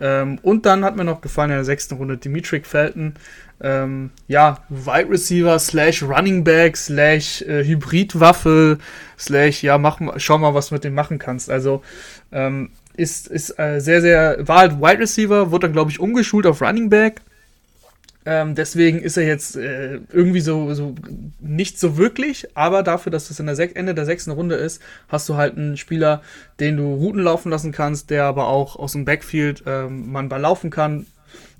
[0.00, 3.14] Ähm, und dann hat mir noch gefallen in der sechsten Runde Dimitri Felton.
[3.62, 8.78] Ähm, ja, Wide Receiver slash Running Back slash äh, Hybridwaffe
[9.18, 11.50] slash, ja, mach, schau mal, was du mit dem machen kannst.
[11.50, 11.82] Also
[12.32, 16.46] ähm, ist, ist äh, sehr, sehr, war halt Wide Receiver, wurde dann, glaube ich, umgeschult
[16.46, 17.20] auf Running Back.
[18.30, 20.94] Ähm, deswegen ist er jetzt äh, irgendwie so, so
[21.40, 24.80] nicht so wirklich, aber dafür, dass es in der Sek Ende der sechsten Runde ist,
[25.08, 26.22] hast du halt einen Spieler,
[26.60, 30.42] den du Routen laufen lassen kannst, der aber auch aus dem Backfield ähm, man Ball
[30.42, 31.06] laufen kann.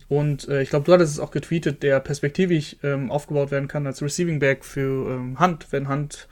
[0.09, 3.85] Und äh, ich glaube, du hattest es auch getweetet, der perspektivisch ähm, aufgebaut werden kann
[3.88, 6.28] als Receiving Back für ähm, Hand, wenn Hand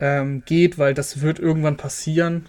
[0.00, 2.48] ähm, geht, weil das wird irgendwann passieren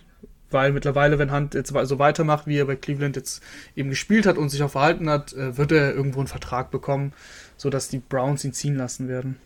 [0.52, 3.44] weil mittlerweile, wenn Hunt jetzt so weitermacht, wie er bei Cleveland jetzt
[3.76, 7.14] eben gespielt hat und sich auch verhalten hat, äh, wird er irgendwo einen Vertrag bekommen,
[7.58, 9.38] sodass die Browns ihn ziehen lassen werden.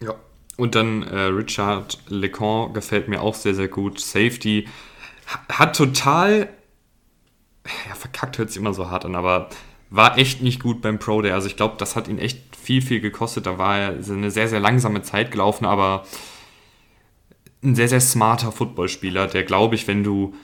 [0.00, 0.14] Ja.
[0.56, 4.00] Und dann äh, Richard Lecon gefällt mir auch sehr, sehr gut.
[4.00, 4.66] Safety
[5.50, 6.48] hat total,
[7.88, 9.50] ja, verkackt hört sich immer so hart an, aber
[9.90, 11.32] war echt nicht gut beim Pro Day.
[11.32, 13.46] Also ich glaube, das hat ihn echt viel, viel gekostet.
[13.46, 16.04] Da war er eine sehr, sehr langsame Zeit gelaufen, aber
[17.62, 20.34] ein sehr, sehr smarter Footballspieler, der glaube ich, wenn du,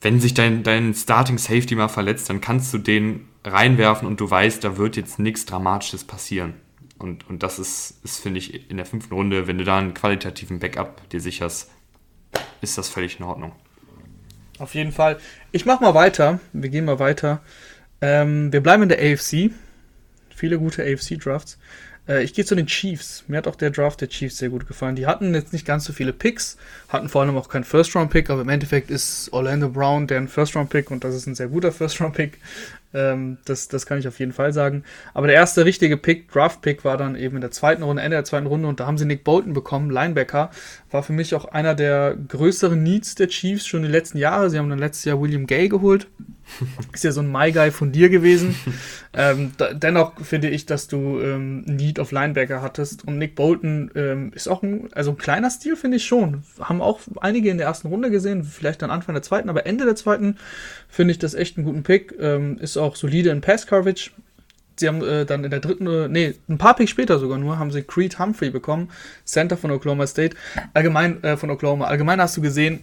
[0.00, 4.28] wenn sich dein, dein Starting Safety mal verletzt, dann kannst du den reinwerfen und du
[4.28, 6.54] weißt, da wird jetzt nichts Dramatisches passieren.
[6.98, 9.94] Und, und das ist, ist finde ich, in der fünften Runde, wenn du da einen
[9.94, 11.70] qualitativen Backup dir sicherst,
[12.60, 13.52] ist das völlig in Ordnung.
[14.58, 15.18] Auf jeden Fall.
[15.52, 16.40] Ich mache mal weiter.
[16.52, 17.42] Wir gehen mal weiter.
[18.00, 19.50] Ähm, wir bleiben in der AFC.
[20.34, 21.58] Viele gute AFC-Drafts.
[22.08, 23.24] Äh, ich gehe zu den Chiefs.
[23.28, 24.96] Mir hat auch der Draft der Chiefs sehr gut gefallen.
[24.96, 26.56] Die hatten jetzt nicht ganz so viele Picks,
[26.88, 31.04] hatten vor allem auch keinen First-Round-Pick, aber im Endeffekt ist Orlando Brown deren First-Round-Pick und
[31.04, 32.38] das ist ein sehr guter First-Round-Pick.
[32.94, 34.84] Ähm, das, das kann ich auf jeden Fall sagen.
[35.12, 38.24] Aber der erste richtige Pick, Draft-Pick, war dann eben in der zweiten Runde, Ende der
[38.24, 40.50] zweiten Runde und da haben sie Nick Bolton bekommen, Linebacker.
[40.90, 44.50] War für mich auch einer der größeren Needs der Chiefs schon die letzten Jahre.
[44.50, 46.06] Sie haben dann letztes Jahr William Gay geholt.
[46.92, 48.54] Ist ja so ein My Guy von dir gewesen.
[49.14, 53.06] ähm, da, dennoch finde ich, dass du ähm, Need auf Linebacker hattest.
[53.06, 56.44] Und Nick Bolton ähm, ist auch ein, also ein kleiner Stil, finde ich schon.
[56.60, 59.84] Haben auch einige in der ersten Runde gesehen, vielleicht dann Anfang der zweiten, aber Ende
[59.84, 60.36] der zweiten
[60.88, 62.14] finde ich das echt einen guten Pick.
[62.18, 64.10] Ähm, ist auch solide in Pass Coverage.
[64.78, 67.58] sie haben äh, dann in der dritten, äh, nee, ein paar Picks später sogar nur,
[67.58, 68.90] haben sie Creed Humphrey bekommen,
[69.24, 70.36] Center von Oklahoma State,
[70.74, 71.86] allgemein äh, von Oklahoma.
[71.86, 72.80] Allgemein hast du gesehen,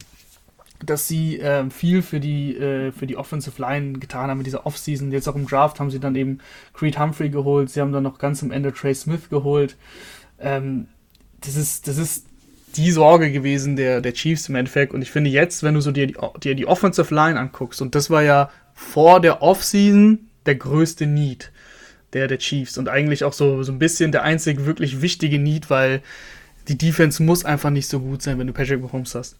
[0.86, 4.66] dass sie äh, viel für die, äh, für die Offensive Line getan haben mit dieser
[4.66, 5.12] Offseason.
[5.12, 6.40] Jetzt auch im Draft haben sie dann eben
[6.74, 7.70] Creed Humphrey geholt.
[7.70, 9.76] Sie haben dann noch ganz am Ende Trey Smith geholt.
[10.40, 10.88] Ähm,
[11.42, 12.26] das, ist, das ist
[12.76, 14.94] die Sorge gewesen der, der Chiefs im Endeffekt.
[14.94, 17.96] Und ich finde jetzt, wenn du so dir die, dir die Offensive Line anguckst, und
[17.96, 21.52] das war ja vor der Offseason der größte Need
[22.14, 25.70] der, der Chiefs und eigentlich auch so, so ein bisschen der einzig wirklich wichtige Need,
[25.70, 26.02] weil
[26.68, 29.38] die Defense muss einfach nicht so gut sein, wenn du Patrick Mahomes hast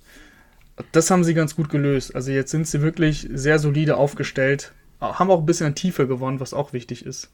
[0.92, 2.16] das haben sie ganz gut gelöst.
[2.16, 6.40] Also jetzt sind sie wirklich sehr solide aufgestellt, haben auch ein bisschen an Tiefe gewonnen,
[6.40, 7.30] was auch wichtig ist.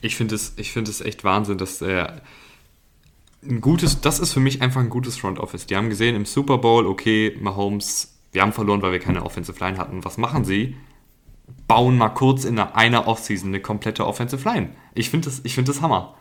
[0.00, 2.20] Ich finde es, find es echt Wahnsinn, dass er
[3.42, 5.66] ein gutes, das ist für mich einfach ein gutes Front Office.
[5.66, 9.58] Die haben gesehen im Super Bowl, okay, Mahomes, wir haben verloren, weil wir keine Offensive
[9.64, 10.04] Line hatten.
[10.04, 10.76] Was machen sie?
[11.66, 14.70] Bauen mal kurz in einer Offseason eine komplette Offensive Line.
[14.94, 16.16] Ich finde das, find das Hammer.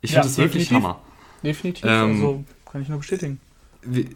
[0.00, 1.00] Ich finde ja, das wirklich Hammer.
[1.44, 3.40] Definitiv, ähm, also kann ich nur bestätigen.
[3.82, 4.08] Wie,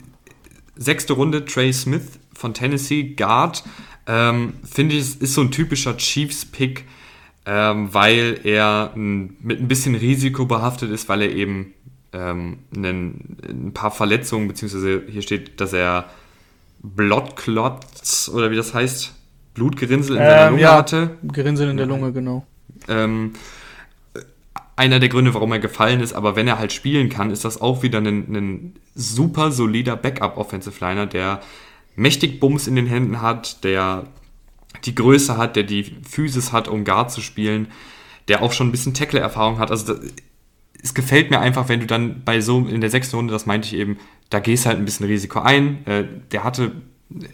[0.76, 3.64] sechste Runde Trey Smith von Tennessee, Guard.
[4.06, 6.84] Ähm, Finde ich, ist so ein typischer Chiefs-Pick,
[7.44, 11.74] ähm, weil er ein, mit ein bisschen Risiko behaftet ist, weil er eben
[12.12, 16.08] ähm, einen, ein paar Verletzungen, beziehungsweise hier steht, dass er
[16.82, 19.14] Bloodclots oder wie das heißt,
[19.54, 21.16] Blutgerinnsel in seiner ähm, Lunge ja, hatte.
[21.24, 22.46] Gerinnsel in der Lunge, genau.
[22.88, 23.32] Ähm,
[24.76, 27.60] einer der Gründe, warum er gefallen ist, aber wenn er halt spielen kann, ist das
[27.60, 31.40] auch wieder ein, ein super solider Backup-Offensive Liner, der
[31.96, 34.04] mächtig Bums in den Händen hat, der
[34.84, 37.68] die Größe hat, der die Physis hat, um Guard zu spielen,
[38.28, 39.70] der auch schon ein bisschen Tackle-Erfahrung hat.
[39.70, 40.12] Also das,
[40.82, 43.66] es gefällt mir einfach, wenn du dann bei so in der sechsten Runde, das meinte
[43.68, 45.86] ich eben, da gehst halt ein bisschen Risiko ein.
[45.86, 46.72] Äh, der hatte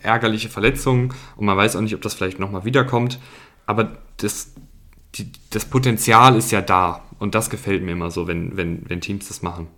[0.02, 3.18] ärgerliche Verletzungen und man weiß auch nicht, ob das vielleicht nochmal wiederkommt.
[3.66, 4.52] Aber das,
[5.14, 7.02] die, das Potenzial ist ja da.
[7.18, 9.68] Und das gefällt mir immer so, wenn, wenn, wenn Teams das machen.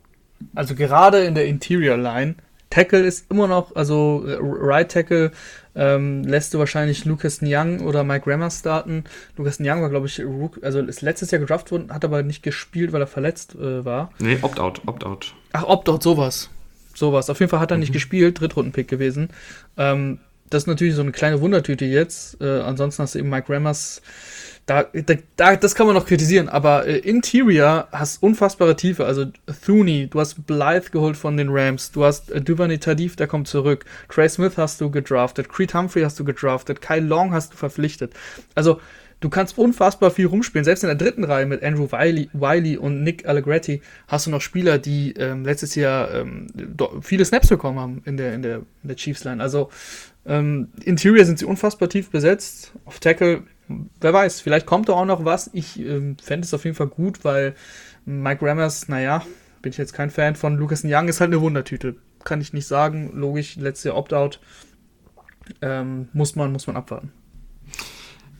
[0.55, 2.37] Also gerade in der Interior Line,
[2.71, 5.31] Tackle ist immer noch, also äh, Right Tackle
[5.77, 9.05] ähm, lässt du wahrscheinlich Lucas Nyang oder Mike Rammer starten.
[9.37, 10.23] Lucas Nyang war, glaube ich,
[10.63, 14.11] also ist letztes Jahr gedraft worden, hat aber nicht gespielt, weil er verletzt äh, war.
[14.19, 15.35] Nee, Opt-out, Opt-out.
[15.53, 16.51] Ach, Opt-out, sowas.
[16.95, 17.31] Sowas.
[17.31, 17.83] Auf jeden Fall hat er mhm.
[17.83, 19.29] nicht gespielt, Drittrunden-Pick gewesen.
[19.77, 20.19] Ähm,
[20.51, 22.41] das ist natürlich so eine kleine Wundertüte jetzt.
[22.41, 24.03] Äh, ansonsten hast du eben Mike Rammers
[24.67, 29.05] da, da, da, das kann man noch kritisieren, aber äh, Interior hast unfassbare Tiefe.
[29.05, 29.27] Also
[29.65, 33.47] Thuney, du hast Blythe geholt von den Rams, du hast äh, Duvernay Tadif, der kommt
[33.47, 33.85] zurück.
[34.09, 38.15] Trey Smith hast du gedraftet, Creed Humphrey hast du gedraftet, Kyle Long hast du verpflichtet.
[38.55, 38.81] Also
[39.21, 40.65] du kannst unfassbar viel rumspielen.
[40.65, 44.41] Selbst in der dritten Reihe mit Andrew Wiley, Wiley und Nick Allegretti hast du noch
[44.41, 46.47] Spieler, die ähm, letztes Jahr ähm,
[47.03, 49.43] viele Snaps bekommen haben in der, in der, in der Chiefs Line.
[49.43, 49.69] Also
[50.27, 52.73] ähm, Interior sind sie unfassbar tief besetzt.
[52.87, 55.51] Auf Tackle wer weiß, vielleicht kommt da auch noch was.
[55.53, 57.55] Ich ähm, fände es auf jeden Fall gut, weil
[58.05, 59.25] Mike Rammers, naja,
[59.63, 60.57] bin ich jetzt kein Fan von.
[60.57, 61.97] Lucas Young ist halt eine Wundertüte.
[62.23, 63.11] Kann ich nicht sagen.
[63.15, 64.41] Logisch, letztes Opt-out.
[65.61, 67.13] Ähm, muss, man, muss man abwarten.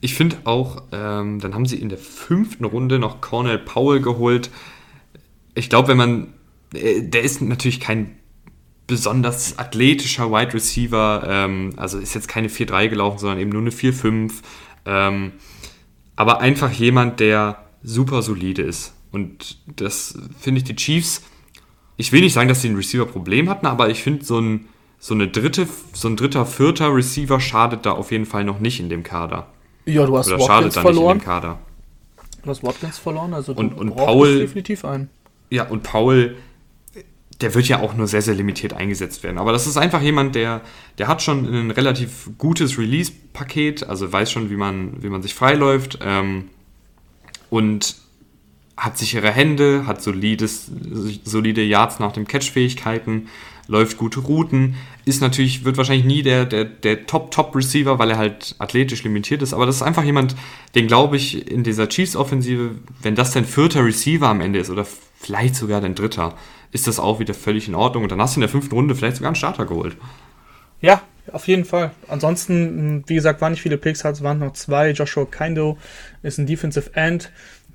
[0.01, 4.49] Ich finde auch, ähm, dann haben sie in der fünften Runde noch Cornell Powell geholt.
[5.55, 6.33] Ich glaube, wenn man,
[6.73, 8.17] äh, der ist natürlich kein
[8.87, 13.71] besonders athletischer Wide Receiver, ähm, also ist jetzt keine 4-3 gelaufen, sondern eben nur eine
[13.71, 14.31] 4-5.
[14.85, 15.33] Ähm,
[16.15, 18.93] aber einfach jemand, der super solide ist.
[19.11, 21.23] Und das finde ich die Chiefs.
[21.97, 24.67] Ich will nicht sagen, dass sie ein Receiver-Problem hatten, aber ich finde, so ein,
[24.99, 28.79] so, eine dritte, so ein dritter, vierter Receiver schadet da auf jeden Fall noch nicht
[28.79, 29.47] in dem Kader.
[29.85, 31.21] Ja, du hast Oder Watkins verloren.
[32.43, 35.09] Du hast Watkins verloren, also du und, und Paul, definitiv ein.
[35.49, 36.35] Ja, und Paul
[37.41, 39.37] der wird ja auch nur sehr, sehr limitiert eingesetzt werden.
[39.37, 40.61] Aber das ist einfach jemand, der,
[40.97, 45.33] der hat schon ein relativ gutes Release-Paket, also weiß schon, wie man, wie man sich
[45.33, 46.49] freiläuft ähm,
[47.49, 47.97] und
[48.77, 50.69] hat sichere Hände, hat solides,
[51.23, 53.27] solide Yards nach dem Catch-Fähigkeiten,
[53.67, 58.55] läuft gute Routen, ist natürlich, wird wahrscheinlich nie der, der, der Top-Top-Receiver, weil er halt
[58.59, 60.35] athletisch limitiert ist, aber das ist einfach jemand,
[60.75, 64.85] den glaube ich in dieser Chiefs-Offensive, wenn das dein vierter Receiver am Ende ist oder
[65.19, 66.35] vielleicht sogar dein dritter,
[66.71, 68.03] ist das auch wieder völlig in Ordnung.
[68.03, 69.97] Und dann hast du in der fünften Runde vielleicht sogar einen Starter geholt.
[70.81, 71.01] Ja,
[71.31, 71.91] auf jeden Fall.
[72.07, 74.91] Ansonsten, wie gesagt, waren nicht viele Picks, es waren noch zwei.
[74.91, 75.77] Joshua Kindo
[76.21, 77.31] ist ein Defensive End,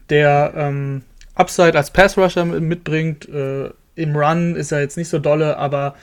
[0.09, 1.03] der ähm,
[1.35, 3.29] Upside als Pass Rusher mitbringt.
[3.29, 5.95] Äh, Im Run ist er jetzt nicht so dolle, aber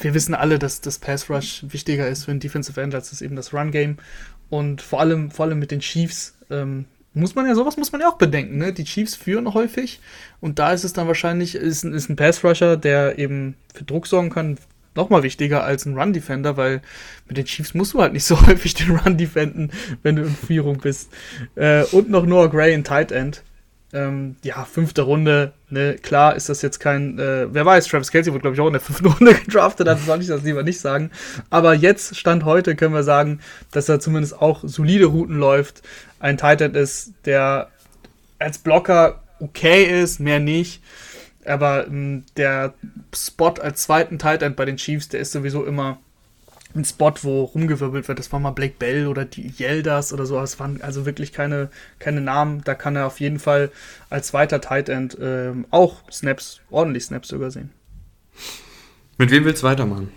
[0.00, 3.22] wir wissen alle, dass das Pass Rush wichtiger ist für ein Defensive End als das
[3.22, 3.98] eben das Run Game.
[4.48, 8.00] Und vor allem, vor allem mit den Chiefs ähm, muss man ja, sowas muss man
[8.00, 8.72] ja auch bedenken, ne?
[8.72, 10.00] Die Chiefs führen häufig
[10.40, 14.30] und da ist es dann wahrscheinlich, ist, ist ein Pass-Rusher, der eben für Druck sorgen
[14.30, 14.58] kann,
[14.94, 16.82] nochmal wichtiger als ein Run-Defender, weil
[17.28, 19.70] mit den Chiefs musst du halt nicht so häufig den Run defenden,
[20.02, 21.10] wenn du in Führung bist.
[21.54, 23.42] Äh, und noch Noah Gray in Tight End.
[23.92, 28.32] Ähm, ja, fünfte Runde, ne, klar ist das jetzt kein, äh, wer weiß, Travis Kelsey
[28.32, 30.80] wurde, glaube ich, auch in der fünften Runde gedraftet, also soll ich das lieber nicht
[30.80, 31.10] sagen.
[31.50, 35.82] Aber jetzt, Stand heute, können wir sagen, dass er zumindest auch solide Routen läuft,
[36.18, 37.68] ein Tight End ist, der
[38.38, 40.82] als Blocker okay ist, mehr nicht.
[41.44, 42.74] Aber ähm, der
[43.14, 45.98] Spot als zweiten Tight End bei den Chiefs, der ist sowieso immer
[46.76, 48.18] ein Spot, wo rumgewirbelt wird.
[48.18, 50.36] Das war mal Blake Bell oder die Yeldas oder so.
[50.36, 52.62] Das waren also wirklich keine, keine Namen.
[52.64, 53.70] Da kann er auf jeden Fall
[54.10, 57.70] als zweiter Tight End ähm, auch Snaps, ordentlich Snaps sogar sehen.
[59.18, 60.12] Mit wem willst du weitermachen?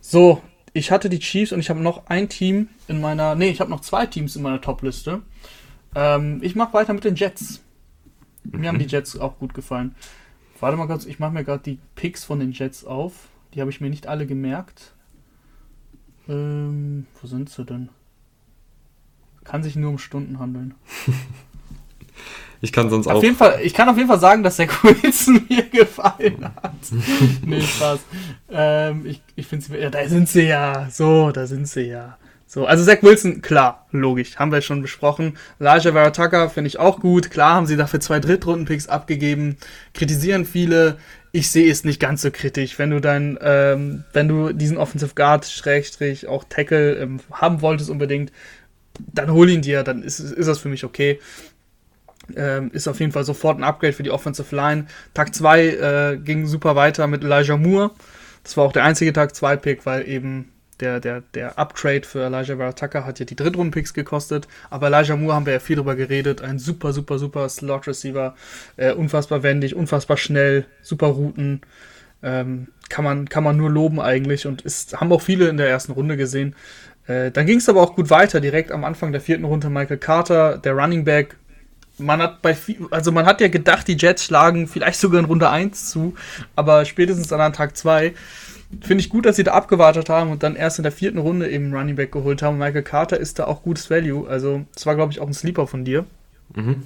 [0.00, 3.34] So, ich hatte die Chiefs und ich habe noch ein Team in meiner.
[3.34, 5.22] Nee, ich habe noch zwei Teams in meiner Top-Liste.
[5.94, 7.60] Ähm, ich mache weiter mit den Jets.
[8.44, 8.66] Mir mhm.
[8.66, 9.94] haben die Jets auch gut gefallen.
[10.60, 13.28] Warte mal kurz, ich mache mir gerade die Picks von den Jets auf.
[13.54, 14.94] Die habe ich mir nicht alle gemerkt.
[16.28, 17.88] Ähm, wo sind sie denn?
[19.44, 20.74] Kann sich nur um Stunden handeln.
[22.60, 23.22] ich kann sonst auf auch.
[23.22, 26.74] Jeden Fall, ich kann auf jeden Fall sagen, dass der Wilson mir gefallen hat.
[27.44, 28.00] nee, Spaß.
[28.50, 29.76] Ähm, ich ich finde sie.
[29.76, 30.88] Ja, da sind sie ja.
[30.90, 32.16] So, da sind sie ja.
[32.50, 35.36] So, also Zach Wilson, klar, logisch, haben wir schon besprochen.
[35.60, 37.30] Elijah Verataka finde ich auch gut.
[37.30, 39.58] Klar haben sie dafür zwei Drittrunden-Picks abgegeben.
[39.92, 40.96] Kritisieren viele.
[41.30, 42.78] Ich sehe es nicht ganz so kritisch.
[42.78, 47.90] Wenn du dein, ähm, wenn du diesen Offensive Guard, Schrägstrich, auch Tackle ähm, haben wolltest
[47.90, 48.32] unbedingt,
[48.98, 51.20] dann hol ihn dir, dann ist, ist das für mich okay.
[52.34, 54.86] Ähm, ist auf jeden Fall sofort ein Upgrade für die Offensive Line.
[55.12, 57.90] Tag 2 äh, ging super weiter mit Elijah Moore.
[58.42, 62.24] Das war auch der einzige Tag 2 Pick, weil eben der, der, der Upgrade für
[62.24, 65.96] Elijah Varataka hat ja die Drittrunden-Picks gekostet, aber Elijah Moore haben wir ja viel drüber
[65.96, 66.42] geredet.
[66.42, 68.34] Ein super, super, super Slot-Receiver.
[68.76, 71.62] Äh, unfassbar wendig, unfassbar schnell, super Routen.
[72.22, 75.68] Ähm, kann, man, kann man nur loben eigentlich und ist, haben auch viele in der
[75.68, 76.54] ersten Runde gesehen.
[77.06, 79.98] Äh, dann ging es aber auch gut weiter, direkt am Anfang der vierten Runde Michael
[79.98, 81.36] Carter, der Running Back.
[82.00, 82.56] Man hat bei
[82.92, 86.14] also man hat ja gedacht, die Jets schlagen vielleicht sogar in Runde 1 zu,
[86.54, 88.14] aber spätestens an Tag 2
[88.82, 91.48] Finde ich gut, dass sie da abgewartet haben und dann erst in der vierten Runde
[91.48, 92.58] eben Running Back geholt haben.
[92.58, 94.28] Michael Carter ist da auch gutes Value.
[94.28, 96.04] Also, das war, glaube ich, auch ein Sleeper von dir.
[96.54, 96.82] Mhm.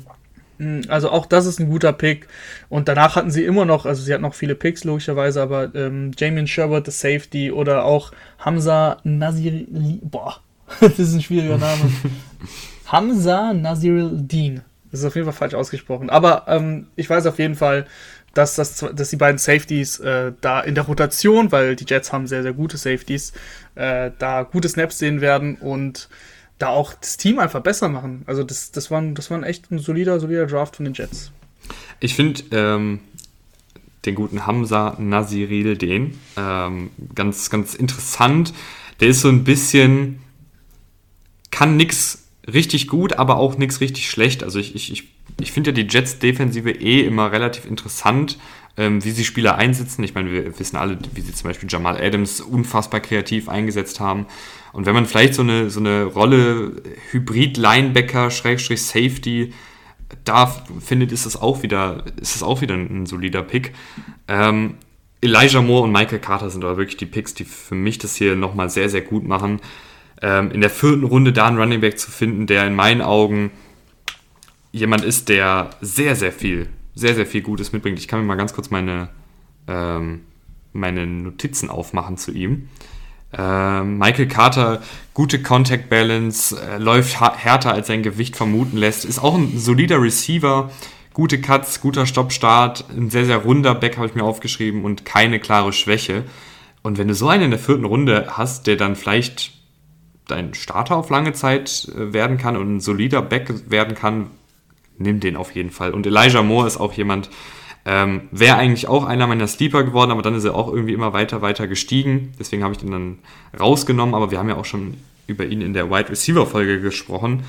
[0.59, 2.29] Hm, also auch das ist ein guter Pick.
[2.69, 6.13] Und danach hatten sie immer noch, also sie hatten noch viele Picks logischerweise, aber ähm,
[6.17, 9.67] Jamien Sherbert, the Safety oder auch Hamza Nazir,
[10.03, 10.37] boah,
[10.81, 11.91] das ist ein schwieriger Name.
[12.87, 14.63] Hamza Nazir Dean.
[14.91, 16.11] Das ist auf jeden Fall falsch ausgesprochen.
[16.11, 17.87] Aber ähm, ich weiß auf jeden Fall,
[18.35, 22.27] dass, das, dass die beiden Safeties äh, da in der Rotation, weil die Jets haben
[22.27, 23.33] sehr, sehr gute Safeties,
[23.75, 26.09] äh, da gute Snaps sehen werden und
[26.59, 28.23] da auch das Team einfach besser machen.
[28.27, 31.33] Also das, das, war, das war echt ein solider, solider Draft von den Jets.
[32.01, 33.01] Ich finde ähm,
[34.05, 38.53] den guten Hamza Nasiril den ähm, ganz, ganz interessant.
[39.01, 40.21] Der ist so ein bisschen,
[41.51, 44.43] kann nichts richtig gut, aber auch nichts richtig schlecht.
[44.43, 45.05] Also ich, ich, ich
[45.41, 48.39] ich finde ja die Jets-Defensive eh immer relativ interessant,
[48.77, 50.03] ähm, wie sie Spieler einsetzen.
[50.03, 54.27] Ich meine, wir wissen alle, wie sie zum Beispiel Jamal Adams unfassbar kreativ eingesetzt haben.
[54.73, 59.53] Und wenn man vielleicht so eine, so eine Rolle Hybrid-Linebacker, Schrägstrich Safety,
[60.25, 60.47] da
[60.81, 63.73] findet, ist es auch wieder, ist es auch wieder ein, ein solider Pick.
[64.29, 64.75] Ähm,
[65.21, 68.35] Elijah Moore und Michael Carter sind aber wirklich die Picks, die für mich das hier
[68.37, 69.61] nochmal sehr, sehr gut machen.
[70.23, 73.51] Ähm, in der vierten Runde da einen Running Back zu finden, der in meinen Augen
[74.71, 77.99] jemand ist, der sehr, sehr viel, sehr, sehr viel Gutes mitbringt.
[77.99, 79.09] Ich kann mir mal ganz kurz meine,
[79.67, 80.21] ähm,
[80.73, 82.69] meine Notizen aufmachen zu ihm.
[83.37, 84.83] Ähm, Michael Carter,
[85.15, 90.01] gute Contact Balance, äh, läuft härter als sein Gewicht vermuten lässt, ist auch ein solider
[90.01, 90.71] Receiver,
[91.15, 95.41] gute Cuts, guter Stoppstart, ein sehr, sehr runder Back habe ich mir aufgeschrieben und keine
[95.41, 96.25] klare Schwäche.
[96.83, 99.53] Und wenn du so einen in der vierten Runde hast, der dann vielleicht
[100.27, 104.31] dein Starter auf lange Zeit äh, werden kann und ein solider Back werden kann,
[104.99, 105.93] nimm den auf jeden Fall.
[105.93, 107.31] Und Elijah Moore ist auch jemand,
[107.85, 111.13] ähm, wäre eigentlich auch einer meiner Sleeper geworden, aber dann ist er auch irgendwie immer
[111.13, 112.33] weiter, weiter gestiegen.
[112.39, 113.19] Deswegen habe ich den dann
[113.59, 114.95] rausgenommen, aber wir haben ja auch schon
[115.27, 117.43] über ihn in der Wide Receiver Folge gesprochen.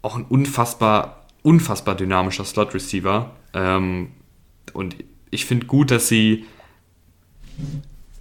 [0.00, 3.32] Auch ein unfassbar, unfassbar dynamischer Slot Receiver.
[3.52, 4.12] Ähm,
[4.72, 4.96] und
[5.30, 6.46] ich finde gut, dass sie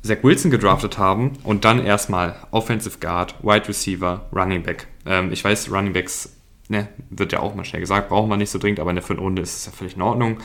[0.04, 4.88] Zach Wilson gedraftet haben und dann erstmal Offensive Guard, Wide Receiver, Running Back.
[5.06, 6.36] Ähm, ich weiß, Running Backs
[6.70, 9.04] ne, wird ja auch mal schnell gesagt, brauchen wir nicht so dringend, aber in der
[9.04, 10.38] vierten Runde ist es ja völlig in Ordnung.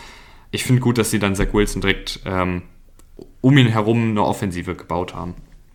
[0.51, 2.62] Ich finde gut, dass sie dann Zach Wilson direkt ähm,
[3.41, 5.35] um ihn herum eine Offensive gebaut haben.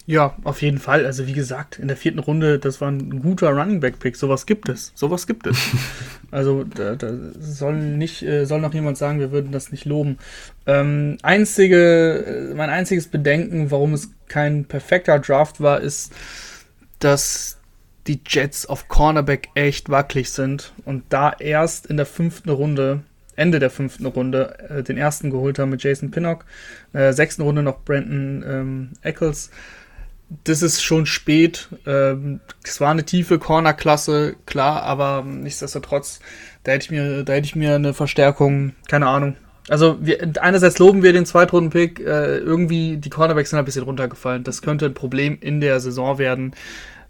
[0.10, 1.06] Ja, auf jeden Fall.
[1.06, 4.16] Also wie gesagt, in der vierten Runde, das war ein guter Running Back Pick.
[4.16, 4.94] Sowas gibt es.
[4.96, 5.58] Sowas gibt es.
[6.32, 10.18] also da, da soll nicht, äh, soll noch jemand sagen, wir würden das nicht loben.
[10.66, 16.14] Ähm, einzige, äh, mein einziges Bedenken, warum es kein perfekter Draft war, ist,
[17.00, 17.58] dass
[18.08, 23.02] die Jets auf Cornerback echt wackelig sind und da erst in der fünften Runde
[23.36, 26.46] Ende der fünften Runde äh, den ersten geholt haben mit Jason Pinnock.
[26.94, 29.52] Äh, sechsten Runde noch Brandon ähm, Eccles
[30.44, 31.70] das ist schon spät.
[31.86, 36.20] Ähm, es war eine tiefe Corner-Klasse, klar, aber nichtsdestotrotz,
[36.64, 39.38] da hätte ich mir, da hätte ich mir eine Verstärkung, keine Ahnung.
[39.70, 44.44] Also wir, einerseits loben wir den Zweitrunden-Pick, äh, irgendwie die Cornerbacks sind ein bisschen runtergefallen.
[44.44, 46.54] Das könnte ein Problem in der Saison werden,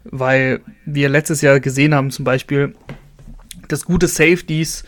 [0.04, 2.74] weil wir letztes Jahr gesehen haben zum Beispiel,
[3.68, 4.84] dass gute Safeties,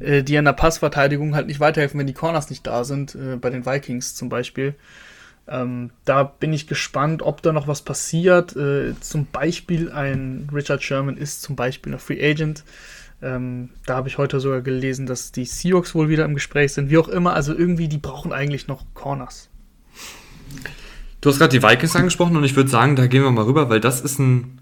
[0.00, 3.36] äh, die in der Passverteidigung halt nicht weiterhelfen, wenn die Corners nicht da sind, äh,
[3.36, 4.74] bei den Vikings zum Beispiel.
[5.48, 8.54] Ähm, da bin ich gespannt, ob da noch was passiert.
[8.56, 12.64] Äh, zum Beispiel ein Richard Sherman ist zum Beispiel noch Free Agent.
[13.20, 16.90] Ähm, da habe ich heute sogar gelesen, dass die Seahawks wohl wieder im Gespräch sind.
[16.90, 19.48] Wie auch immer, also irgendwie, die brauchen eigentlich noch Corners.
[21.20, 23.68] Du hast gerade die Vikings angesprochen und ich würde sagen, da gehen wir mal rüber,
[23.68, 24.58] weil das ist ein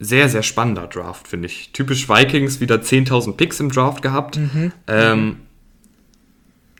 [0.00, 1.70] sehr, sehr spannender Draft, finde ich.
[1.72, 4.36] Typisch Vikings, wieder 10.000 Picks im Draft gehabt.
[4.36, 4.72] Mhm.
[4.88, 5.36] Ähm,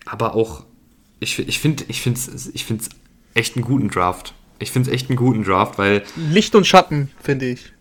[0.04, 0.64] aber auch,
[1.20, 2.90] ich, ich finde es ich ich
[3.34, 4.34] echt einen guten Draft.
[4.58, 6.02] Ich finde es echt einen guten Draft, weil.
[6.16, 7.72] Licht und Schatten, finde ich.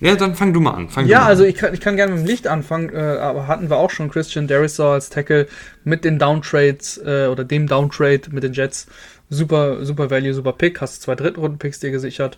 [0.00, 0.88] Ja, dann fang du mal an.
[0.90, 3.70] Fang ja, also ich kann, ich kann gerne mit dem Licht anfangen, äh, aber hatten
[3.70, 5.48] wir auch schon Christian Derisor als Tackle
[5.84, 8.86] mit den Downtrades äh, oder dem Downtrade mit den Jets.
[9.30, 10.80] Super, super Value, super Pick.
[10.80, 12.36] Hast zwei Drittrunden-Picks dir gesichert.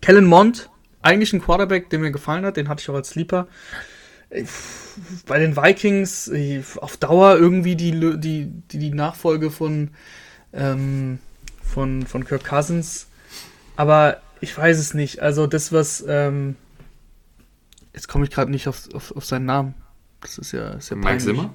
[0.00, 0.70] Kellen Mond,
[1.02, 3.46] eigentlich ein Quarterback, der mir gefallen hat, den hatte ich auch als Sleeper
[5.26, 6.30] bei den Vikings
[6.76, 9.90] auf Dauer irgendwie die, die, die, die Nachfolge von,
[10.52, 11.18] ähm,
[11.62, 13.08] von, von Kirk Cousins.
[13.76, 15.20] Aber ich weiß es nicht.
[15.20, 16.56] Also das, was ähm,
[17.92, 19.74] jetzt komme ich gerade nicht auf, auf, auf seinen Namen.
[20.20, 21.24] Das ist ja, ist ja Mike peinlich.
[21.24, 21.54] Zimmer?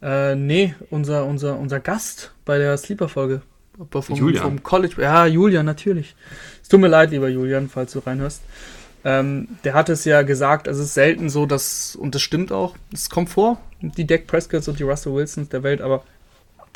[0.00, 3.42] Äh, nee, unser, unser, unser Gast bei der Sleeper-Folge.
[3.90, 4.42] Vom, Julian.
[4.42, 5.00] vom College.
[5.00, 6.16] Ja, Julian, natürlich.
[6.62, 8.42] Es tut mir leid, lieber Julian, falls du reinhörst.
[9.08, 12.76] Ähm, der hat es ja gesagt, es ist selten so, dass, und das stimmt auch,
[12.92, 16.04] es kommt vor, die Dak Prescotts und die Russell Wilsons der Welt, aber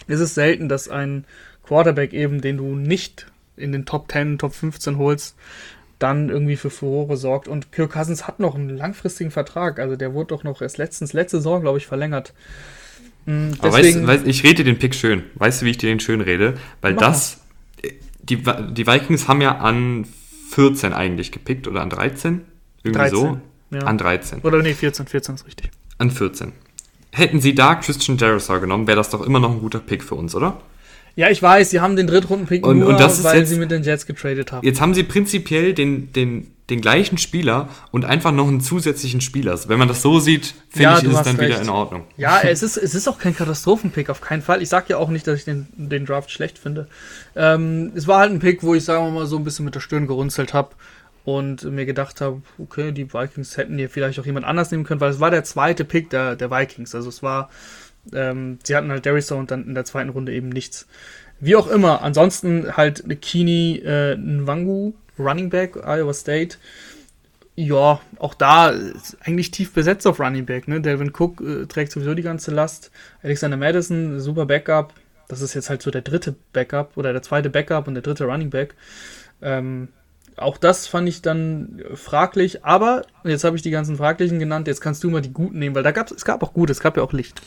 [0.08, 1.26] es ist selten, dass ein
[1.62, 3.26] Quarterback eben, den du nicht
[3.58, 5.36] in den Top 10, Top 15 holst,
[5.98, 7.48] dann irgendwie für Furore sorgt.
[7.48, 11.12] Und Kirk Cousins hat noch einen langfristigen Vertrag, also der wurde doch noch erst letztens,
[11.12, 12.32] letzte Saison, glaube ich, verlängert.
[13.26, 15.24] Mhm, Aber weißt, weißt, ich rede den Pick schön.
[15.34, 16.54] Weißt du, wie ich dir den schön rede?
[16.80, 17.42] Weil das,
[18.22, 20.06] die, die Vikings haben ja an
[20.52, 22.42] 14 eigentlich gepickt oder an 13?
[22.82, 23.40] Irgendwie 13, so?
[23.70, 23.80] Ja.
[23.84, 24.40] An 13.
[24.42, 25.70] Oder nee, 14, 14 ist richtig.
[25.98, 26.52] An 14.
[27.12, 30.14] Hätten sie da Christian Jarosaw genommen, wäre das doch immer noch ein guter Pick für
[30.14, 30.60] uns, oder?
[31.14, 34.06] Ja, ich weiß, sie haben den Drittrunden-Pick nur, und weil jetzt, sie mit den Jets
[34.06, 34.66] getradet haben.
[34.66, 39.58] Jetzt haben sie prinzipiell den, den, den gleichen Spieler und einfach noch einen zusätzlichen Spieler.
[39.66, 41.50] Wenn man das so sieht, finde ja, ich, ist es dann recht.
[41.50, 42.04] wieder in Ordnung.
[42.16, 44.62] Ja, es ist, es ist auch kein Katastrophenpick, auf keinen Fall.
[44.62, 46.88] Ich sage ja auch nicht, dass ich den, den Draft schlecht finde.
[47.36, 49.74] Ähm, es war halt ein Pick, wo ich, sagen wir mal, so ein bisschen mit
[49.74, 50.70] der Stirn gerunzelt habe
[51.24, 55.00] und mir gedacht habe, okay, die Vikings hätten hier vielleicht auch jemand anders nehmen können,
[55.00, 56.94] weil es war der zweite Pick der, der Vikings.
[56.94, 57.50] Also es war,
[58.12, 60.86] ähm, sie hatten halt Darisaw und dann in der zweiten Runde eben nichts.
[61.40, 66.56] Wie auch immer, ansonsten halt Kini äh, Nwangu, Running Back, Iowa State.
[67.54, 70.68] Ja, auch da ist eigentlich tief besetzt auf Running Back.
[70.68, 70.80] Ne?
[70.80, 72.90] Delvin Cook äh, trägt sowieso die ganze Last.
[73.22, 74.94] Alexander Madison, super Backup.
[75.28, 78.24] Das ist jetzt halt so der dritte Backup oder der zweite Backup und der dritte
[78.24, 78.74] Running Back.
[79.42, 79.88] Ähm,
[80.36, 84.80] auch das fand ich dann fraglich, aber jetzt habe ich die ganzen fraglichen genannt, jetzt
[84.80, 86.96] kannst du mal die guten nehmen, weil da gab es gab auch gute, es gab
[86.96, 87.42] ja auch Licht.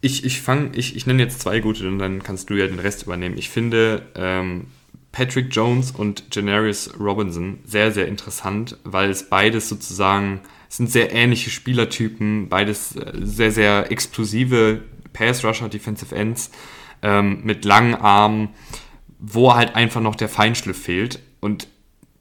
[0.00, 2.78] Ich, ich fange, ich, ich nenne jetzt zwei gute und dann kannst du ja den
[2.78, 3.36] Rest übernehmen.
[3.36, 4.66] Ich finde ähm,
[5.12, 11.50] Patrick Jones und Janarius Robinson sehr, sehr interessant, weil es beides sozusagen sind sehr ähnliche
[11.50, 14.82] Spielertypen, beides äh, sehr, sehr explosive
[15.12, 16.50] Pass-Rusher, Defensive Ends
[17.02, 18.50] ähm, mit langen Armen,
[19.18, 21.20] wo halt einfach noch der Feinschliff fehlt.
[21.40, 21.66] Und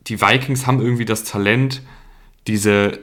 [0.07, 1.83] die Vikings haben irgendwie das Talent,
[2.47, 2.99] diese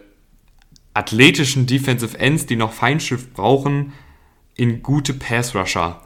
[0.94, 3.92] athletischen Defensive Ends, die noch Feinschliff brauchen,
[4.56, 6.00] in gute Pass-Rusher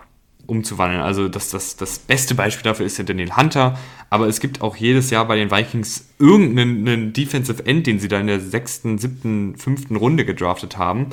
[0.47, 1.01] umzuwandeln.
[1.01, 3.79] Also das, das, das beste Beispiel dafür ist ja Daniel Hunter,
[4.11, 8.19] aber es gibt auch jedes Jahr bei den Vikings irgendeinen Defensive End, den sie da
[8.19, 11.07] in der sechsten, siebten, fünften Runde gedraftet haben,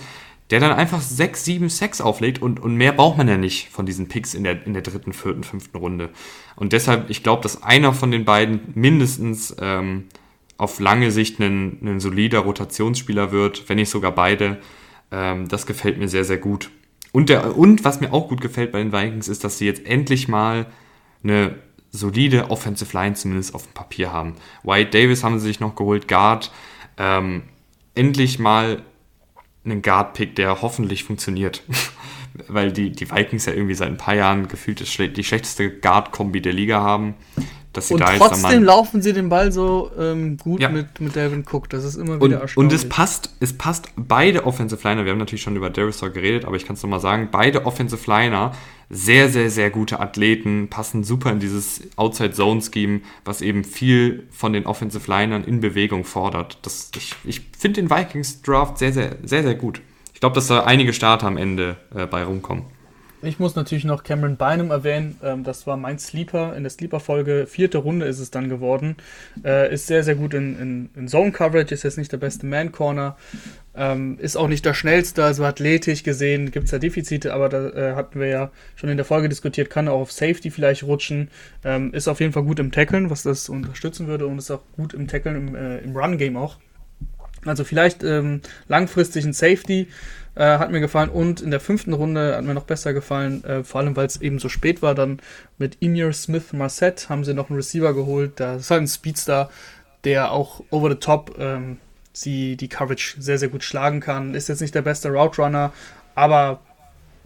[0.49, 3.85] der dann einfach sechs, sieben Sacks auflegt und, und mehr braucht man ja nicht von
[3.85, 6.09] diesen Picks in der, in der dritten, vierten, fünften Runde.
[6.55, 10.05] Und deshalb, ich glaube, dass einer von den beiden mindestens ähm,
[10.57, 14.57] auf lange Sicht ein, ein solider Rotationsspieler wird, wenn nicht sogar beide.
[15.11, 16.71] Ähm, das gefällt mir sehr, sehr gut.
[17.11, 19.85] Und, der, und was mir auch gut gefällt bei den Vikings ist, dass sie jetzt
[19.85, 20.67] endlich mal
[21.23, 21.55] eine
[21.91, 24.35] solide Offensive Line zumindest auf dem Papier haben.
[24.63, 26.51] White Davis haben sie sich noch geholt, Guard.
[26.97, 27.43] Ähm,
[27.95, 28.83] endlich mal
[29.65, 31.63] einen Guard-Pick, der hoffentlich funktioniert.
[32.47, 36.53] Weil die, die Vikings ja irgendwie seit ein paar Jahren gefühlt die schlechteste Guard-Kombi der
[36.53, 37.15] Liga haben
[37.77, 40.69] dass sie und da jetzt trotzdem laufen sie den Ball so ähm, gut ja.
[40.69, 41.69] mit, mit Devin Cook.
[41.69, 42.57] Das ist immer wieder und, erstaunlich.
[42.57, 46.45] Und es passt, es passt beide Offensive Liner, wir haben natürlich schon über Darisaw geredet,
[46.45, 48.53] aber ich kann es nochmal sagen, beide Offensive Liner,
[48.89, 54.65] sehr, sehr, sehr gute Athleten, passen super in dieses Outside-Zone-Scheme, was eben viel von den
[54.65, 56.57] Offensive Linern in Bewegung fordert.
[56.63, 59.81] Das, ich ich finde den Vikings-Draft sehr, sehr, sehr, sehr gut.
[60.13, 62.65] Ich glaube, dass da einige Starter am Ende äh, bei rumkommen.
[63.27, 65.17] Ich muss natürlich noch Cameron Bynum erwähnen.
[65.21, 67.45] Ähm, das war mein Sleeper in der Sleeper-Folge.
[67.45, 68.95] Vierte Runde ist es dann geworden.
[69.43, 71.73] Äh, ist sehr, sehr gut in, in, in Zone-Coverage.
[71.73, 73.17] Ist jetzt nicht der beste Man-Corner.
[73.75, 75.25] Ähm, ist auch nicht der schnellste.
[75.25, 78.95] Also athletisch gesehen gibt es da Defizite, aber da äh, hatten wir ja schon in
[78.95, 79.69] der Folge diskutiert.
[79.69, 81.29] Kann auch auf Safety vielleicht rutschen.
[81.65, 84.25] Ähm, ist auf jeden Fall gut im Tackeln, was das unterstützen würde.
[84.25, 86.59] Und ist auch gut im Tackeln im, äh, im Run-Game auch.
[87.45, 89.87] Also vielleicht ähm, langfristig ein Safety
[90.37, 91.09] äh, hat mir gefallen.
[91.09, 94.21] Und in der fünften Runde hat mir noch besser gefallen, äh, vor allem weil es
[94.21, 94.93] eben so spät war.
[94.93, 95.19] Dann
[95.57, 98.33] mit Emir Smith Marset haben sie noch einen Receiver geholt.
[98.39, 99.49] Das ist halt ein Speedstar,
[100.03, 101.77] der auch over the top ähm,
[102.13, 104.35] sie die Coverage sehr, sehr gut schlagen kann.
[104.35, 105.73] Ist jetzt nicht der beste Route Runner,
[106.13, 106.59] aber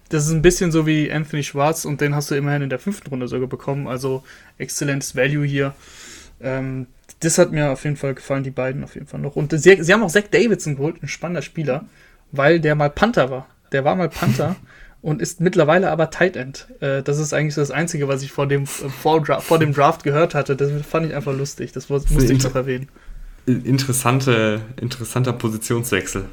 [0.10, 2.80] das ist ein bisschen so wie Anthony Schwarz und den hast du immerhin in der
[2.80, 3.88] fünften Runde sogar bekommen.
[3.88, 4.24] Also
[4.58, 5.74] exzellentes Value hier.
[6.42, 6.88] Ähm,
[7.20, 9.36] das hat mir auf jeden Fall gefallen, die beiden auf jeden Fall noch.
[9.36, 11.86] Und sie, sie haben auch Zach Davidson geholt, ein spannender Spieler
[12.32, 13.48] weil der mal Panther war.
[13.72, 14.56] Der war mal Panther
[15.02, 16.68] und ist mittlerweile aber Tight End.
[16.80, 19.74] Äh, das ist eigentlich so das Einzige, was ich vor dem, äh, vor, vor, dem
[19.74, 20.56] Draft gehört hatte.
[20.56, 21.72] Das fand ich einfach lustig.
[21.72, 22.90] Das musste ich noch erwähnen.
[23.48, 26.26] Interessante, interessanter Positionswechsel.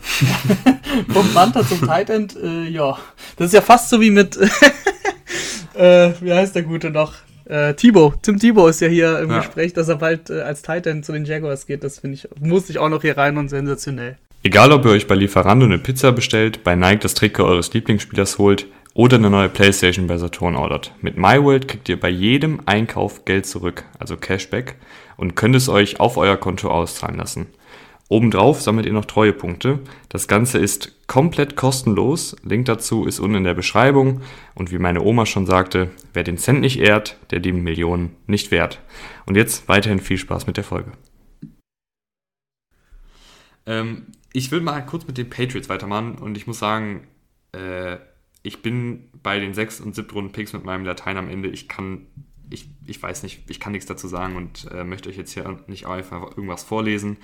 [1.09, 2.99] Vom Panther zum Tight End, äh, ja.
[3.37, 4.37] Das ist ja fast so wie mit,
[5.75, 7.15] äh, wie heißt der Gute noch?
[7.47, 9.39] Äh, Thibaut, Tim Thibaut ist ja hier im ja.
[9.39, 11.83] Gespräch, dass er bald äh, als Titan zu den Jaguars geht.
[11.83, 14.19] Das finde ich, muss ich auch noch hier rein und sensationell.
[14.49, 18.39] Egal ob ihr euch bei Lieferando eine Pizza bestellt, bei Nike das Trikot eures Lieblingsspielers
[18.39, 20.95] holt oder eine neue Playstation bei Saturn ordert.
[21.03, 24.77] Mit MyWorld kriegt ihr bei jedem Einkauf Geld zurück, also Cashback,
[25.19, 27.49] und könnt es euch auf euer Konto auszahlen lassen.
[28.09, 29.81] Obendrauf sammelt ihr noch Treuepunkte.
[30.09, 32.35] Das Ganze ist komplett kostenlos.
[32.43, 34.23] Link dazu ist unten in der Beschreibung.
[34.55, 38.51] Und wie meine Oma schon sagte, wer den Cent nicht ehrt, der die Millionen nicht
[38.51, 38.81] wert.
[39.27, 40.93] Und jetzt weiterhin viel Spaß mit der Folge.
[43.67, 47.07] Ähm, ich will mal kurz mit den Patriots weitermachen und ich muss sagen,
[47.53, 47.97] äh,
[48.43, 51.49] ich bin bei den 6 und 7 Runden Picks mit meinem Latein am Ende.
[51.49, 52.07] Ich kann,
[52.51, 55.63] ich, ich weiß nicht, ich kann nichts dazu sagen und äh, möchte euch jetzt hier
[55.67, 57.19] nicht einfach irgendwas vorlesen.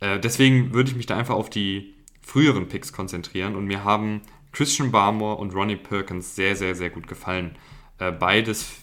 [0.00, 4.20] Äh, deswegen würde ich mich da einfach auf die früheren Picks konzentrieren und mir haben
[4.52, 7.56] Christian Barmore und Ronnie Perkins sehr, sehr, sehr gut gefallen.
[7.98, 8.76] Äh, beides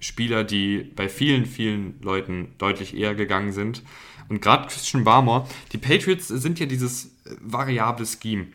[0.00, 3.82] Spieler, die bei vielen, vielen Leuten deutlich eher gegangen sind.
[4.28, 8.48] Und gerade Christian Barmore, die Patriots sind ja dieses äh, variable Scheme.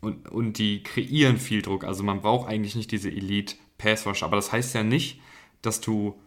[0.00, 1.84] Und, und die kreieren viel Druck.
[1.84, 4.22] Also man braucht eigentlich nicht diese Elite Pass Rush.
[4.22, 5.20] Aber das heißt ja nicht,
[5.62, 6.20] dass du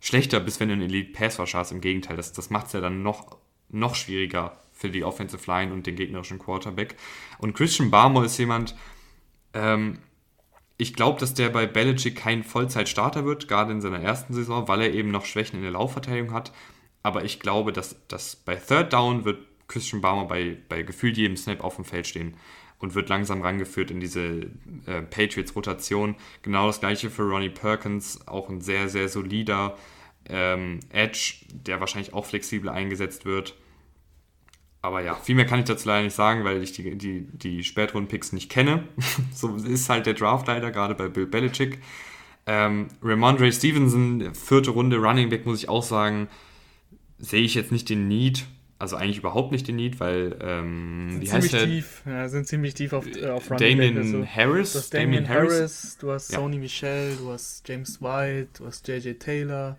[0.00, 1.72] schlechter bist, wenn du einen Elite Pass Rush hast.
[1.72, 3.38] Im Gegenteil, das, das macht es ja dann noch,
[3.70, 6.96] noch schwieriger für die Offensive Line und den gegnerischen Quarterback.
[7.38, 8.74] Und Christian Barmore ist jemand,
[9.54, 9.98] ähm,
[10.76, 14.82] ich glaube, dass der bei Belichick kein Vollzeitstarter wird, gerade in seiner ersten Saison, weil
[14.82, 16.52] er eben noch Schwächen in der Laufverteidigung hat.
[17.02, 19.38] Aber ich glaube, dass, dass bei Third Down wird
[19.68, 22.36] Christian Barmer bei, bei gefühlt jedem Snap auf dem Feld stehen
[22.78, 24.50] und wird langsam rangeführt in diese
[24.86, 26.16] äh, Patriots-Rotation.
[26.42, 29.76] Genau das gleiche für Ronnie Perkins, auch ein sehr, sehr solider
[30.28, 33.54] ähm, Edge, der wahrscheinlich auch flexibel eingesetzt wird.
[34.82, 37.62] Aber ja, viel mehr kann ich dazu leider nicht sagen, weil ich die, die, die
[37.62, 38.88] Spätrunden-Picks nicht kenne.
[39.32, 41.78] so ist halt der Draft leider, gerade bei Bill Belichick.
[42.46, 46.26] Ähm, Ramondre Stevenson, vierte Runde Running Back, muss ich auch sagen,
[47.22, 48.44] sehe ich jetzt nicht den Need,
[48.78, 51.66] also eigentlich überhaupt nicht den Need, weil ähm, wie heißt der?
[51.66, 54.72] Tief, ja, sind ziemlich tief auf, äh, auf Running Damien also, Harris.
[54.72, 56.38] Du hast Damien, Harris, Harris, du hast ja.
[56.40, 59.78] Sony Michel, du hast James White, du hast JJ Taylor,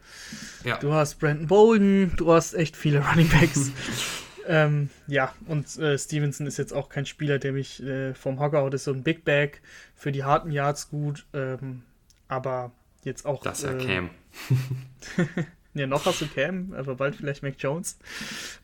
[0.63, 0.77] ja.
[0.77, 3.71] du hast Brandon Bolden, du hast echt viele Running Backs.
[4.47, 8.61] ähm, ja, und äh, Stevenson ist jetzt auch kein Spieler, der mich äh, vom Hocker
[8.61, 9.59] haut, ist so ein Big Bag
[9.95, 11.83] für die harten Yards gut, ähm,
[12.29, 12.71] aber
[13.03, 13.43] jetzt auch.
[13.43, 14.11] Das ist ja Cam.
[15.75, 17.97] Ja, noch hast du Cam, aber bald vielleicht Mac Jones.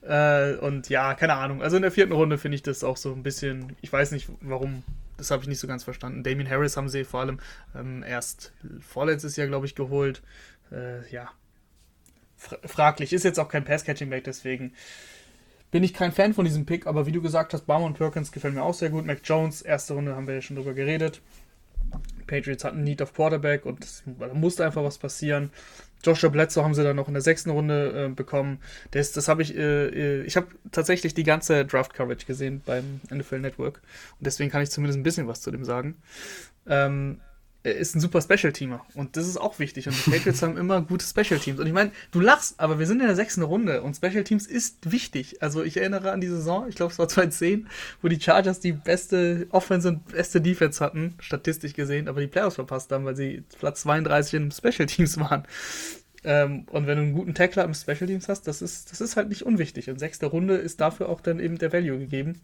[0.02, 1.64] Äh, und ja, keine Ahnung.
[1.64, 4.30] Also in der vierten Runde finde ich das auch so ein bisschen, ich weiß nicht
[4.42, 4.84] warum,
[5.18, 6.24] das habe ich nicht so ganz verstanden.
[6.24, 7.40] Damien Harris haben sie vor allem
[7.76, 10.22] ähm, erst vorletztes Jahr, glaube ich, geholt.
[10.72, 11.32] Äh, ja,
[12.38, 13.12] fra fraglich.
[13.12, 14.74] Ist jetzt auch kein Pass-Catching-Back, deswegen
[15.72, 18.32] bin ich kein Fan von diesem Pick, aber wie du gesagt hast, Baumer und Perkins
[18.32, 19.06] gefällt mir auch sehr gut.
[19.06, 21.22] Mac Jones, erste Runde haben wir ja schon drüber geredet.
[22.28, 25.52] Patriots hatten Need of Quarterback und da musste einfach was passieren.
[26.04, 28.60] Joshua Bledsoe haben sie dann noch in der sechsten Runde äh, bekommen.
[28.92, 33.40] Das, das habe ich, äh, äh ich habe tatsächlich die ganze Draft-Coverage gesehen beim NFL
[33.40, 33.82] Network.
[34.18, 35.98] Und deswegen kann ich zumindest ein bisschen was zu dem sagen.
[36.68, 37.20] Ähm,
[37.62, 38.86] er ist ein super Special-Teamer.
[38.94, 39.88] Und das ist auch wichtig.
[39.88, 41.60] Und die Patriots haben immer gute Special-Teams.
[41.60, 44.92] Und ich meine, du lachst, aber wir sind in der sechsten Runde und Special-Teams ist
[44.92, 45.42] wichtig.
[45.42, 47.68] Also ich erinnere an die Saison, ich glaube es war 2010,
[48.02, 52.56] wo die Chargers die beste Offense und beste Defense hatten, statistisch gesehen, aber die Playoffs
[52.56, 55.44] verpasst haben, weil sie Platz 32 in Special-Teams waren.
[56.24, 59.28] Ähm, und wenn du einen guten Tackler im Special-Teams hast, das ist, das ist halt
[59.28, 59.90] nicht unwichtig.
[59.90, 62.40] Und sechste Runde ist dafür auch dann eben der Value gegeben.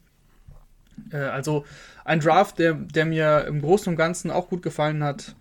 [1.11, 1.65] Äh, also
[2.03, 5.35] ein Draft, der, der mir im Großen und Ganzen auch gut gefallen hat,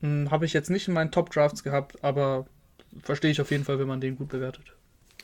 [0.00, 2.46] hm, habe ich jetzt nicht in meinen Top-Drafts gehabt, aber
[3.02, 4.74] verstehe ich auf jeden Fall, wenn man den gut bewertet.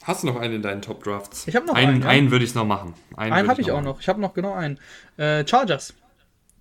[0.05, 1.49] Hast du noch einen in deinen Top Drafts?
[1.49, 1.95] Ich habe noch einen.
[1.95, 2.09] Einen, ja.
[2.09, 2.93] einen würde ich noch machen.
[3.16, 4.01] Einen, einen habe ich auch noch.
[4.01, 4.78] Ich habe noch genau einen.
[5.16, 5.95] Äh, Chargers.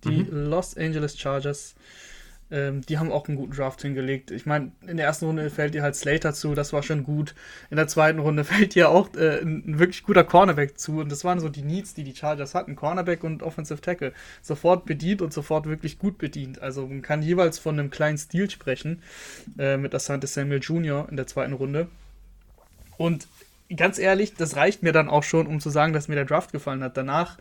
[0.04, 0.46] Die mhm.
[0.46, 1.74] Los Angeles Chargers.
[2.50, 4.30] Ähm, die haben auch einen guten Draft hingelegt.
[4.30, 7.34] Ich meine, in der ersten Runde fällt dir halt Slater zu, das war schon gut.
[7.70, 11.00] In der zweiten Runde fällt dir auch äh, ein, wirklich guter Cornerback zu.
[11.00, 12.76] Und das waren so die Needs, die die Chargers hatten.
[12.76, 14.12] Cornerback und Offensive Tackle.
[14.42, 16.60] Sofort bedient und sofort wirklich gut bedient.
[16.60, 19.02] Also man kann jeweils von einem kleinen Stil sprechen
[19.58, 21.08] äh, mit Asante Samuel Jr.
[21.10, 21.88] in der zweiten Runde.
[22.96, 23.26] Und
[23.74, 26.52] ganz ehrlich, das reicht mir dann auch schon, um zu sagen, dass mir der Draft
[26.52, 26.96] gefallen hat.
[26.96, 27.38] Danach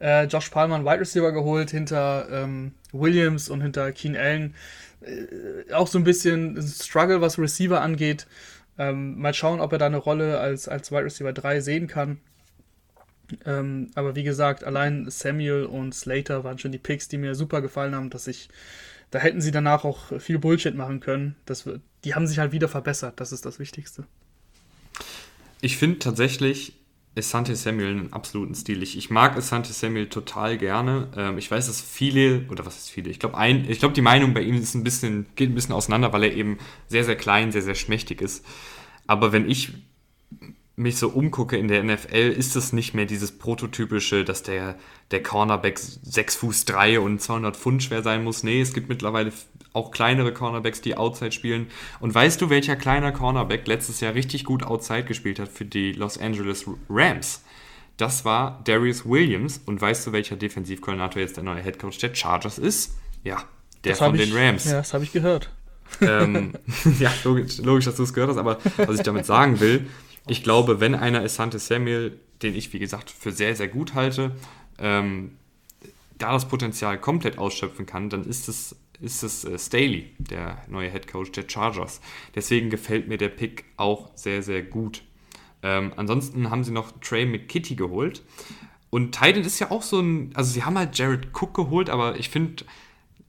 [0.00, 4.54] äh, Josh Palmer einen Wide Receiver geholt hinter ähm, Williams und hinter Keen Allen.
[5.00, 8.26] Äh, auch so ein bisschen Struggle, was Receiver angeht.
[8.78, 12.18] Ähm, mal schauen, ob er da eine Rolle als, als Wide Receiver 3 sehen kann.
[13.46, 17.62] Ähm, aber wie gesagt, allein Samuel und Slater waren schon die Picks, die mir super
[17.62, 18.48] gefallen haben, dass ich,
[19.10, 21.36] da hätten sie danach auch viel Bullshit machen können.
[21.46, 21.68] Das,
[22.04, 24.04] die haben sich halt wieder verbessert, das ist das Wichtigste.
[25.60, 26.74] Ich finde tatsächlich,
[27.16, 28.82] Asante Samuel einen absoluten Stil.
[28.82, 31.08] Ich, ich mag Asante Samuel total gerne.
[31.16, 33.10] Ähm, ich weiß, dass viele, oder was ist viele?
[33.10, 33.36] Ich glaube,
[33.68, 36.34] ich glaube, die Meinung bei ihm ist ein bisschen, geht ein bisschen auseinander, weil er
[36.34, 36.58] eben
[36.88, 38.44] sehr, sehr klein, sehr, sehr schmächtig ist.
[39.06, 39.72] Aber wenn ich
[40.76, 44.76] mich so umgucke in der NFL, ist es nicht mehr dieses prototypische, dass der,
[45.12, 48.42] der Cornerback 6 Fuß 3 und 200 Pfund schwer sein muss.
[48.42, 49.32] Nee, es gibt mittlerweile
[49.74, 51.66] auch kleinere Cornerbacks, die Outside spielen.
[52.00, 55.92] Und weißt du, welcher kleiner Cornerback letztes Jahr richtig gut Outside gespielt hat für die
[55.92, 57.44] Los Angeles Rams?
[57.96, 59.60] Das war Darius Williams.
[59.66, 62.96] Und weißt du, welcher Defensivkoordinator jetzt der neue Headcoach der Chargers ist?
[63.24, 63.44] Ja,
[63.84, 64.64] der das von den Rams.
[64.64, 65.50] Ja, das habe ich gehört.
[66.00, 66.54] Ähm,
[66.98, 69.86] ja, logisch, logisch, dass du es gehört hast, aber was ich damit sagen will,
[70.26, 74.32] ich glaube, wenn einer Asante Samuel, den ich wie gesagt für sehr, sehr gut halte,
[74.78, 75.32] ähm,
[76.18, 80.90] da das Potenzial komplett ausschöpfen kann, dann ist es, ist es äh, Staley, der neue
[80.90, 82.00] Head Coach der Chargers.
[82.34, 85.02] Deswegen gefällt mir der Pick auch sehr, sehr gut.
[85.62, 88.22] Ähm, ansonsten haben sie noch Trey McKitty geholt.
[88.90, 92.16] Und Titan ist ja auch so ein, also sie haben halt Jared Cook geholt, aber
[92.16, 92.64] ich finde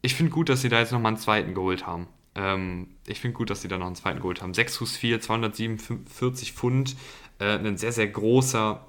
[0.02, 2.08] ich find gut, dass sie da jetzt nochmal einen zweiten geholt haben.
[2.36, 4.54] Ähm, ich finde gut, dass sie da noch einen zweiten geholt haben.
[4.54, 6.96] 6 Fuß 4, 247 Pfund,
[7.40, 8.86] äh, ein sehr, sehr großer,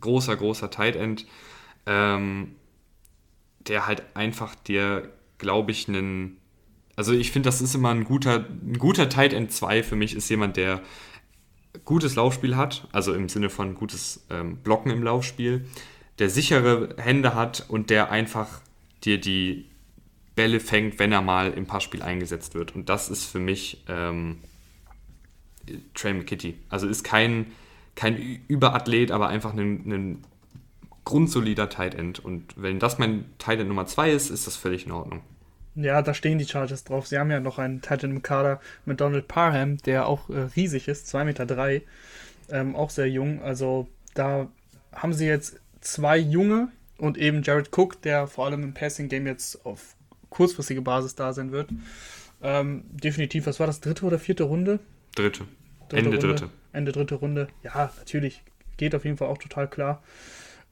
[0.00, 1.26] großer, großer Tight End,
[1.86, 2.54] ähm,
[3.66, 5.10] der halt einfach dir,
[5.44, 6.38] glaube ich, einen.
[6.96, 10.16] Also ich finde, das ist immer ein guter, ein guter Tight End 2 für mich,
[10.16, 10.80] ist jemand, der
[11.84, 15.66] gutes Laufspiel hat, also im Sinne von gutes ähm, Blocken im Laufspiel,
[16.18, 18.60] der sichere Hände hat und der einfach
[19.02, 19.66] dir die
[20.36, 22.74] Bälle fängt, wenn er mal im Passspiel eingesetzt wird.
[22.74, 24.38] Und das ist für mich ähm,
[25.94, 26.54] Trey McKitty.
[26.68, 27.52] Also ist kein,
[27.96, 30.24] kein Überathlet, aber einfach ein, ein
[31.04, 32.24] grundsolider Tight End.
[32.24, 35.20] Und wenn das mein Tight End Nummer 2 ist, ist das völlig in Ordnung.
[35.76, 37.06] Ja, da stehen die Chargers drauf.
[37.06, 40.48] Sie haben ja noch einen Tight End im Kader mit Donald Parham, der auch äh,
[40.56, 41.82] riesig ist, 2,3 Meter, drei,
[42.50, 43.42] ähm, auch sehr jung.
[43.42, 44.48] Also da
[44.94, 46.68] haben sie jetzt zwei junge
[46.98, 49.96] und eben Jared Cook, der vor allem im Passing Game jetzt auf
[50.30, 51.70] kurzfristige Basis da sein wird.
[52.42, 54.78] Ähm, definitiv, was war das, dritte oder vierte Runde?
[55.14, 55.44] Dritte.
[55.88, 56.26] dritte Ende Runde.
[56.26, 56.50] dritte.
[56.72, 57.48] Ende dritte Runde.
[57.62, 58.42] Ja, natürlich.
[58.76, 60.02] Geht auf jeden Fall auch total klar.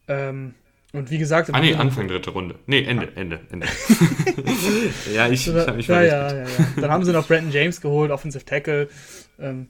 [0.09, 0.55] Ähm,
[0.93, 1.51] und wie gesagt.
[1.53, 2.57] Ah, nee, Anfang dritte Runde.
[2.67, 3.19] Nee, Ende, ah.
[3.19, 3.67] Ende, Ende.
[5.15, 6.49] ja, ich, ich habe mich ja, ja, ja, ja.
[6.81, 8.89] Dann haben sie noch Brandon James geholt, Offensive Tackle.
[9.39, 9.69] Ähm,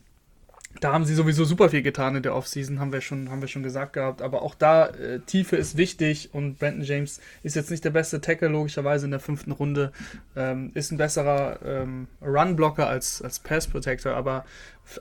[0.82, 3.46] da haben sie sowieso super viel getan in der Offseason, haben wir schon, haben wir
[3.46, 4.20] schon gesagt gehabt.
[4.20, 8.20] Aber auch da, äh, Tiefe ist wichtig und Brandon James ist jetzt nicht der beste
[8.20, 9.92] Tackle, logischerweise in der fünften Runde.
[10.34, 14.44] Ähm, ist ein besserer ähm, Run-Blocker als, als Pass-Protector, aber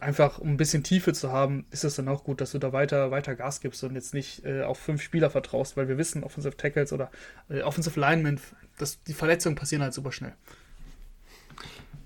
[0.01, 2.71] einfach um ein bisschen Tiefe zu haben, ist es dann auch gut, dass du da
[2.73, 6.23] weiter, weiter Gas gibst und jetzt nicht äh, auf fünf Spieler vertraust, weil wir wissen,
[6.23, 7.09] Offensive Tackles oder
[7.49, 8.39] äh, Offensive Linemen,
[8.77, 10.33] dass die Verletzungen passieren halt super schnell.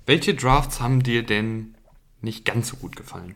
[0.05, 1.75] Welche Drafts haben dir denn
[2.21, 3.35] nicht ganz so gut gefallen?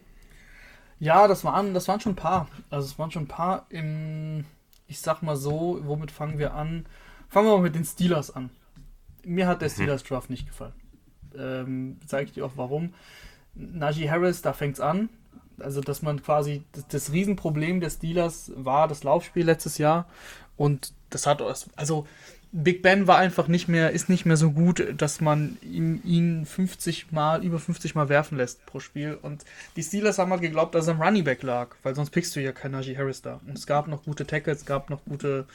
[1.00, 2.48] Ja, das waren, das waren schon ein paar.
[2.70, 4.46] Also es waren schon ein paar im,
[4.88, 6.86] ich sag mal so, womit fangen wir an?
[7.30, 8.50] Fangen wir mal mit den Steelers an.
[9.24, 9.74] Mir hat der mhm.
[9.74, 10.74] Steelers Draft nicht gefallen.
[11.38, 12.94] Ähm, Zeige ich dir auch warum.
[13.54, 15.10] Najee Harris, da fängt es an.
[15.60, 20.08] Also, dass man quasi, das, das Riesenproblem des Steelers war das Laufspiel letztes Jahr.
[20.58, 21.42] Und das hat,
[21.76, 22.08] also
[22.52, 26.46] Big Ben war einfach nicht mehr, ist nicht mehr so gut, dass man ihn, ihn
[26.48, 29.20] 50 Mal, über 50 Mal werfen lässt pro Spiel.
[29.22, 29.46] Und
[29.76, 32.42] die Steelers haben halt geglaubt, dass er am Running Back lag, weil sonst pickst du
[32.42, 33.40] ja keinen Najee Harris da.
[33.46, 35.46] Und es gab noch gute Tackles, es gab noch gute,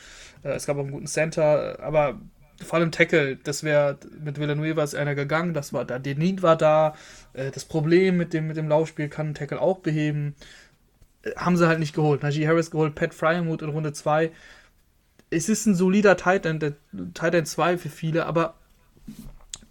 [0.45, 2.21] äh, es gab auch einen guten Center, aber
[2.63, 6.57] vor allem Tackle, das wäre mit Villanueva ist einer gegangen, das war da, Need war
[6.57, 6.95] da,
[7.33, 10.37] äh, das Problem mit dem, mit dem Laufspiel kann ein Tackle auch beheben.
[11.23, 12.23] Äh, haben sie halt nicht geholt.
[12.23, 14.31] Najee Harris geholt, Pat Fryermuth in Runde 2
[15.35, 16.75] es ist ein solider Titan, der
[17.15, 18.55] Titan 2 für viele, aber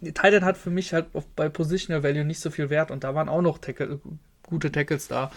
[0.02, 3.28] Titan hat für mich halt bei Positional Value nicht so viel Wert und da waren
[3.28, 4.00] auch noch Tackle,
[4.42, 5.30] gute Tackles da.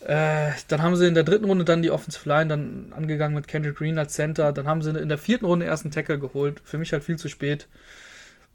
[0.00, 3.46] Äh, dann haben sie in der dritten Runde dann die Offensive Line dann angegangen mit
[3.46, 4.52] Kendrick Green als Center.
[4.52, 6.60] Dann haben sie in der vierten Runde ersten Tackle geholt.
[6.64, 7.68] Für mich halt viel zu spät.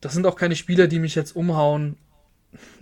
[0.01, 1.95] Das sind auch keine Spieler, die mich jetzt umhauen.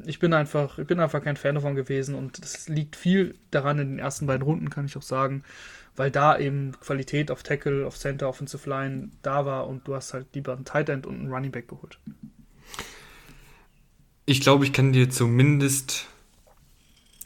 [0.05, 3.79] Ich bin einfach, ich bin einfach kein Fan davon gewesen und es liegt viel daran
[3.79, 5.43] in den ersten beiden Runden, kann ich auch sagen
[5.95, 10.13] weil da eben Qualität auf Tackle, auf Center, Offensive Line da war und du hast
[10.13, 11.99] halt lieber einen Tight End und einen Running Back geholt.
[14.25, 16.07] Ich glaube, ich kann dir zumindest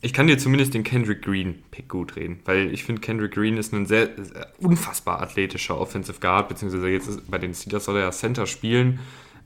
[0.02, 3.58] ich kann dir zumindest den Kendrick Green Pick gut reden, weil ich finde, Kendrick Green
[3.58, 8.04] ist ein sehr, sehr, unfassbar athletischer Offensive Guard, beziehungsweise jetzt bei den Steelers soll er
[8.04, 9.00] ja Center spielen.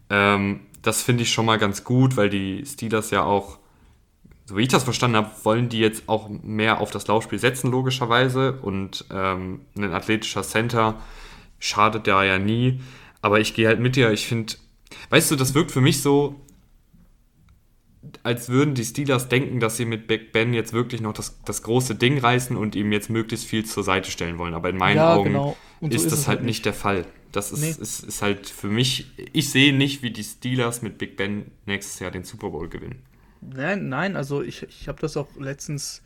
[0.09, 3.57] Ähm, das finde ich schon mal ganz gut, weil die Steelers ja auch
[4.45, 7.71] so wie ich das verstanden habe, wollen die jetzt auch mehr auf das Laufspiel setzen,
[7.71, 8.59] logischerweise.
[8.61, 10.99] Und ähm, ein athletischer Center
[11.59, 12.81] schadet da ja nie.
[13.21, 14.11] Aber ich gehe halt mit dir.
[14.11, 14.53] Ich finde,
[15.09, 16.41] weißt du, das wirkt für mich so,
[18.21, 21.63] als würden die Steelers denken, dass sie mit Big Ben jetzt wirklich noch das, das
[21.63, 24.53] große Ding reißen und ihm jetzt möglichst viel zur Seite stellen wollen.
[24.53, 25.57] Aber in meinen ja, Augen genau.
[25.79, 27.05] so ist, ist das halt, halt nicht der Fall.
[27.31, 27.69] Das ist, nee.
[27.69, 31.99] ist, ist halt für mich, ich sehe nicht, wie die Steelers mit Big Ben nächstes
[31.99, 33.01] Jahr den Super Bowl gewinnen.
[33.55, 36.01] Nein, nein, also ich, ich habe das auch letztens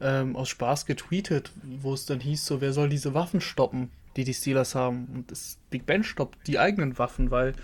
[0.00, 4.24] ähm, aus Spaß getweetet, wo es dann hieß, so, wer soll diese Waffen stoppen, die
[4.24, 5.08] die Steelers haben?
[5.14, 7.54] Und das Big Ben stoppt die eigenen Waffen, weil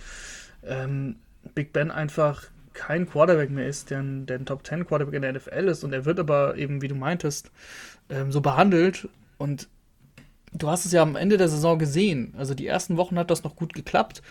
[0.65, 1.17] ähm,
[1.55, 5.23] Big Ben einfach kein Quarterback mehr ist, der ein, der ein Top 10 Quarterback in
[5.23, 7.51] der NFL ist und er wird aber eben, wie du meintest,
[8.11, 9.09] ähm, so behandelt
[9.39, 9.69] und
[10.53, 12.35] du hast es ja am Ende der Saison gesehen.
[12.37, 14.23] Also die ersten Wochen hat das noch gut geklappt,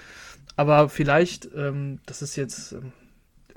[0.55, 2.93] aber vielleicht, ähm, das ist jetzt, ähm,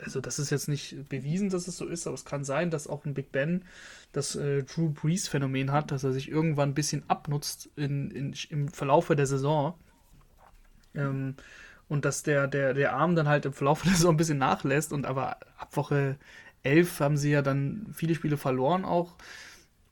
[0.02, 2.86] also das ist jetzt nicht bewiesen, dass es so ist, aber es kann sein, dass
[2.86, 3.64] auch ein Big Ben
[4.12, 8.68] das äh, Drew Brees-Phänomen hat, dass er sich irgendwann ein bisschen abnutzt in, in, im
[8.68, 9.74] Verlauf der Saison.
[10.94, 11.34] Ähm,
[11.88, 14.92] und dass der, der, der Arm dann halt im Verlauf der Saison ein bisschen nachlässt.
[14.92, 16.16] Und aber ab Woche
[16.62, 19.16] 11 haben sie ja dann viele Spiele verloren auch.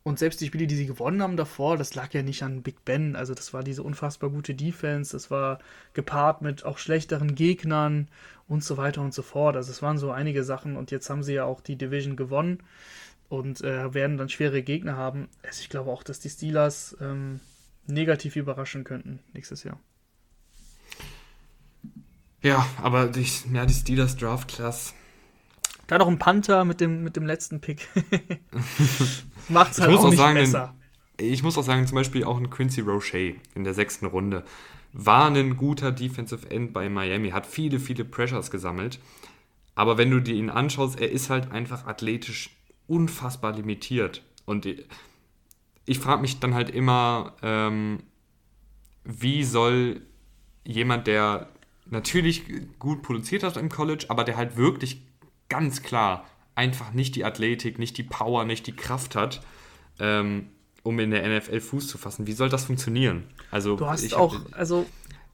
[0.06, 2.84] Und selbst die Spiele, die sie gewonnen haben davor, das lag ja nicht an Big
[2.84, 3.16] Ben.
[3.16, 5.10] Also das war diese unfassbar gute Defense.
[5.10, 5.58] Das war
[5.94, 8.06] gepaart mit auch schlechteren Gegnern
[8.46, 9.56] und so weiter und so fort.
[9.56, 12.62] Also es waren so einige Sachen und jetzt haben sie ja auch die Division gewonnen
[13.28, 15.26] und äh, werden dann schwere Gegner haben.
[15.42, 17.40] Also ich glaube auch, dass die Steelers ähm,
[17.88, 19.80] negativ überraschen könnten nächstes Jahr.
[22.42, 24.94] Ja, aber die, ja, die Steelers Draft Class.
[25.86, 27.88] Da noch ein Panther mit dem, mit dem letzten Pick.
[29.48, 30.74] Macht es halt auch, auch nicht sagen, besser.
[31.18, 34.44] ich muss auch sagen, zum Beispiel auch ein Quincy Roche in der sechsten Runde
[34.92, 38.98] war ein guter Defensive End bei Miami, hat viele, viele Pressures gesammelt.
[39.74, 42.50] Aber wenn du dir ihn anschaust, er ist halt einfach athletisch
[42.86, 44.22] unfassbar limitiert.
[44.46, 44.86] Und ich,
[45.84, 47.98] ich frage mich dann halt immer, ähm,
[49.04, 50.00] wie soll
[50.64, 51.50] jemand, der
[51.84, 52.44] natürlich
[52.78, 55.02] gut produziert hat im College, aber der halt wirklich
[55.48, 56.24] ganz klar
[56.54, 59.42] einfach nicht die Athletik, nicht die Power, nicht die Kraft hat,
[60.00, 60.48] ähm,
[60.82, 62.26] um in der NFL Fuß zu fassen.
[62.26, 63.24] Wie soll das funktionieren?
[63.50, 64.86] Also, du hast auch, hab, also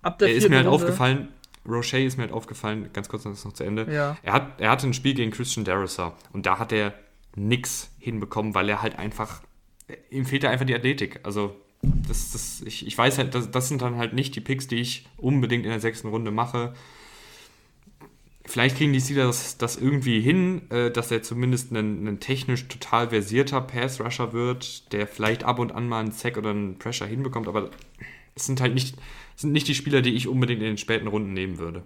[0.02, 0.84] ab der er ist mir halt Runde.
[0.84, 1.28] aufgefallen,
[1.66, 3.86] Roche ist mir halt aufgefallen, ganz kurz noch zu Ende.
[3.92, 4.16] Ja.
[4.22, 6.94] Er, hat, er hatte ein Spiel gegen Christian Darrisaw und da hat er
[7.36, 9.42] nichts hinbekommen, weil er halt einfach,
[10.10, 11.20] ihm fehlt einfach die Athletik.
[11.22, 14.68] Also, das, das, ich, ich weiß halt, das, das sind dann halt nicht die Picks,
[14.68, 16.74] die ich unbedingt in der sechsten Runde mache.
[18.44, 23.10] Vielleicht kriegen die Steelers das, irgendwie hin, äh, dass er zumindest ein, ein technisch total
[23.10, 27.46] versierter Pass-Rusher wird, der vielleicht ab und an mal einen Sack oder einen Pressure hinbekommt,
[27.46, 27.70] aber
[28.34, 28.96] es sind halt nicht,
[29.36, 31.84] sind nicht die Spieler, die ich unbedingt in den späten Runden nehmen würde.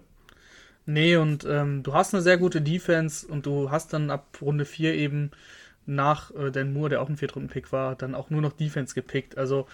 [0.87, 4.65] Nee, und ähm, du hast eine sehr gute Defense und du hast dann ab Runde
[4.65, 5.33] 4 eben
[5.85, 9.37] nach äh, Dan Moore, der auch ein Viertrunden-Pick war, dann auch nur noch Defense gepickt.
[9.37, 9.67] Also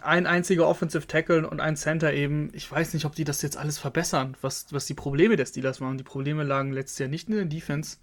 [0.00, 2.50] ein einziger Offensive Tackle und ein Center eben.
[2.52, 5.80] Ich weiß nicht, ob die das jetzt alles verbessern, was, was die Probleme der Steelers
[5.80, 5.98] waren.
[5.98, 7.96] Die Probleme lagen letztes Jahr nicht in der Defense.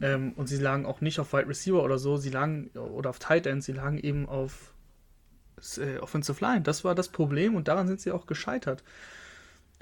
[0.00, 2.16] Ähm, und sie lagen auch nicht auf Wide Receiver oder so.
[2.16, 4.72] Sie lagen, oder auf Tight End, sie lagen eben auf
[5.78, 6.62] äh, Offensive Line.
[6.62, 8.84] Das war das Problem und daran sind sie auch gescheitert.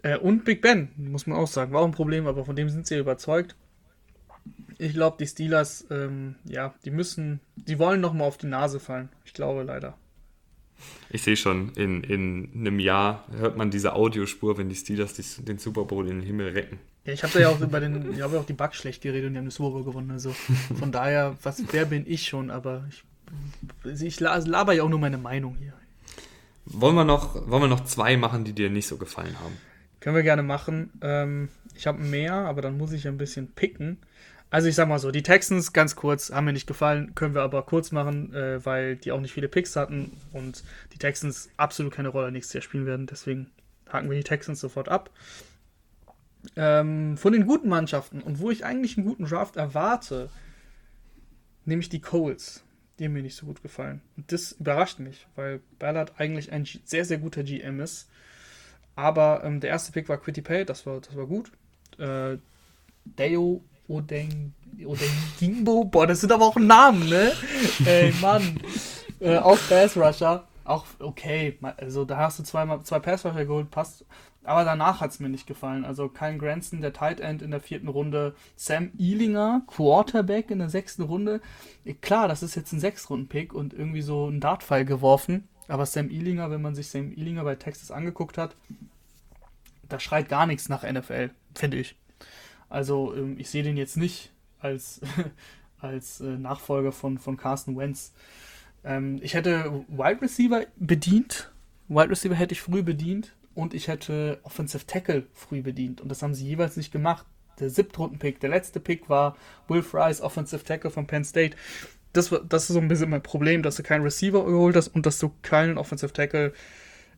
[0.02, 2.70] Äh, und Big Ben, muss man auch sagen, war auch ein Problem, aber von dem
[2.70, 3.56] sind sie überzeugt.
[4.78, 8.78] Ich glaube, die Steelers, ähm, ja, die müssen, die wollen noch mal auf die Nase
[8.78, 9.08] fallen.
[9.24, 9.96] Ich glaube leider.
[11.10, 15.44] Ich sehe schon, in, in einem Jahr hört man diese Audiospur, wenn die Steelers die,
[15.44, 16.78] den Super Bowl in den Himmel recken.
[17.04, 19.28] Ja, ich habe ja auch über den, ich habe ja auch die Bugs schlecht geredet
[19.28, 20.10] und die haben den Super Bowl gewonnen.
[20.10, 20.34] Also
[20.78, 22.50] von daher, was, wer bin ich schon?
[22.50, 25.72] Aber ich, ich laber ja auch nur meine Meinung hier.
[26.64, 29.56] Wollen wir, noch, wollen wir noch zwei machen, die dir nicht so gefallen haben?
[30.00, 30.90] Können wir gerne machen.
[31.00, 33.98] Ähm, ich habe mehr, aber dann muss ich ein bisschen picken.
[34.48, 37.42] Also ich sag mal so, die Texans, ganz kurz, haben mir nicht gefallen, können wir
[37.42, 41.92] aber kurz machen, äh, weil die auch nicht viele Picks hatten und die Texans absolut
[41.92, 43.06] keine Rolle nächstes Jahr spielen werden.
[43.06, 43.50] Deswegen
[43.88, 45.10] haken wir die Texans sofort ab.
[46.54, 50.30] Ähm, von den guten Mannschaften und wo ich eigentlich einen guten Draft erwarte,
[51.64, 52.62] nehme ich die Coles.
[52.98, 54.00] Die haben mir nicht so gut gefallen.
[54.16, 58.08] Und das überrascht mich, weil Ballard eigentlich ein sehr, sehr guter GM ist.
[58.94, 61.50] Aber ähm, der erste Pick war Quitty Pay, das war, das war gut.
[61.98, 62.38] Äh,
[63.04, 64.52] Deo Odeng,
[64.84, 67.32] Odengimbo, boah, das sind aber auch Namen, ne?
[67.84, 68.60] Ey, Mann.
[69.20, 71.58] Äh, auch Pass Rusher, auch okay.
[71.78, 74.04] Also da hast du zweimal zwei Pass Rusher geholt, passt.
[74.44, 75.84] Aber danach hat es mir nicht gefallen.
[75.84, 78.36] Also Kyle Granson, der Tight End in der vierten Runde.
[78.54, 81.40] Sam Ealinger, Quarterback in der sechsten Runde.
[82.00, 85.48] Klar, das ist jetzt ein Sechs-Runden-Pick und irgendwie so ein Dartpfeil geworfen.
[85.66, 88.54] Aber Sam Ealinger, wenn man sich Sam Ealinger bei Texas angeguckt hat,
[89.88, 91.96] da schreit gar nichts nach NFL, finde ich.
[92.68, 95.00] Also ähm, ich sehe den jetzt nicht als,
[95.80, 98.12] als äh, Nachfolger von, von Carsten Wentz.
[98.84, 101.52] Ähm, ich hätte Wide Receiver bedient.
[101.88, 106.00] Wide Receiver hätte ich früh bedient und ich hätte Offensive Tackle früh bedient.
[106.00, 107.26] Und das haben sie jeweils nicht gemacht.
[107.58, 109.36] Der Siebtrunden-Pick, der letzte Pick war
[109.68, 111.56] Will Fries, Offensive Tackle von Penn State.
[112.12, 115.06] Das, das ist so ein bisschen mein Problem, dass du keinen Receiver geholt hast und
[115.06, 116.52] dass du keinen Offensive Tackle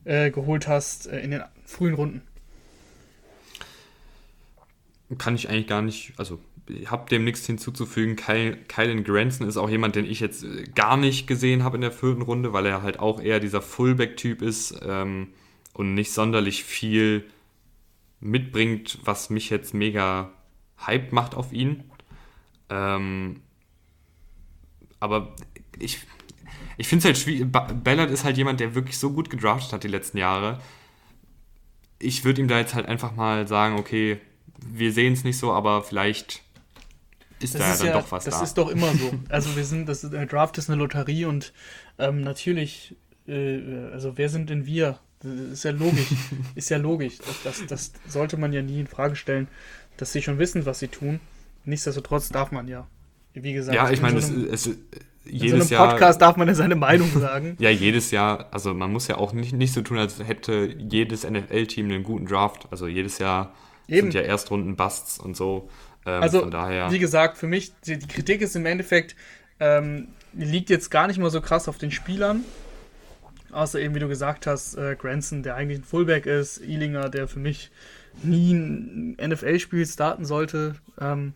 [0.04, 2.22] äh, geholt hast äh, in den frühen Runden
[5.16, 6.38] kann ich eigentlich gar nicht, also
[6.86, 8.16] habe dem nichts hinzuzufügen.
[8.16, 11.92] Kylan Granson ist auch jemand, den ich jetzt äh, gar nicht gesehen habe in der
[11.92, 15.28] vierten Runde, weil er halt auch eher dieser Fullback-Typ ist ähm,
[15.72, 17.24] und nicht sonderlich viel
[18.20, 20.30] mitbringt, was mich jetzt mega
[20.86, 21.84] hype macht auf ihn.
[22.68, 23.40] Ähm,
[25.00, 25.34] aber
[25.78, 25.98] ich,
[26.76, 27.50] ich finde es halt schwierig.
[27.50, 30.60] Ballard ist halt jemand, der wirklich so gut gedraftet hat die letzten Jahre.
[31.98, 34.20] Ich würde ihm da jetzt halt einfach mal sagen, okay,
[34.66, 36.42] wir sehen es nicht so, aber vielleicht
[37.40, 38.40] ist das da ist dann ja, doch was das da.
[38.40, 39.12] Das ist doch immer so.
[39.28, 41.52] Also wir sind, das der Draft ist eine Lotterie und
[41.98, 42.96] ähm, natürlich,
[43.26, 43.60] äh,
[43.92, 44.98] also wer sind denn wir?
[45.20, 46.08] Das ist ja logisch.
[46.54, 47.18] ist ja logisch.
[47.44, 49.48] Das, das, das sollte man ja nie in Frage stellen,
[49.96, 51.20] dass sie schon wissen, was sie tun.
[51.64, 52.86] Nichtsdestotrotz darf man ja.
[53.34, 54.76] Wie gesagt, ja, ich meine, so es, es,
[55.24, 57.56] jedes in so einem Podcast Jahr, darf man ja seine Meinung sagen.
[57.60, 61.28] ja, jedes Jahr, also man muss ja auch nicht, nicht so tun, als hätte jedes
[61.28, 62.66] NFL-Team einen guten Draft.
[62.70, 63.54] Also jedes Jahr
[63.88, 64.10] Eben.
[64.10, 65.68] sind ja Erstrunden-Busts und so.
[66.06, 69.16] Ähm, also, wie gesagt, für mich, die, die Kritik ist im Endeffekt,
[69.60, 72.44] ähm, liegt jetzt gar nicht mal so krass auf den Spielern.
[73.50, 77.28] Außer eben, wie du gesagt hast, äh, Granson, der eigentlich ein Fullback ist, Ealinger, der
[77.28, 77.70] für mich
[78.22, 80.74] nie ein NFL-Spiel starten sollte.
[81.00, 81.32] Ähm,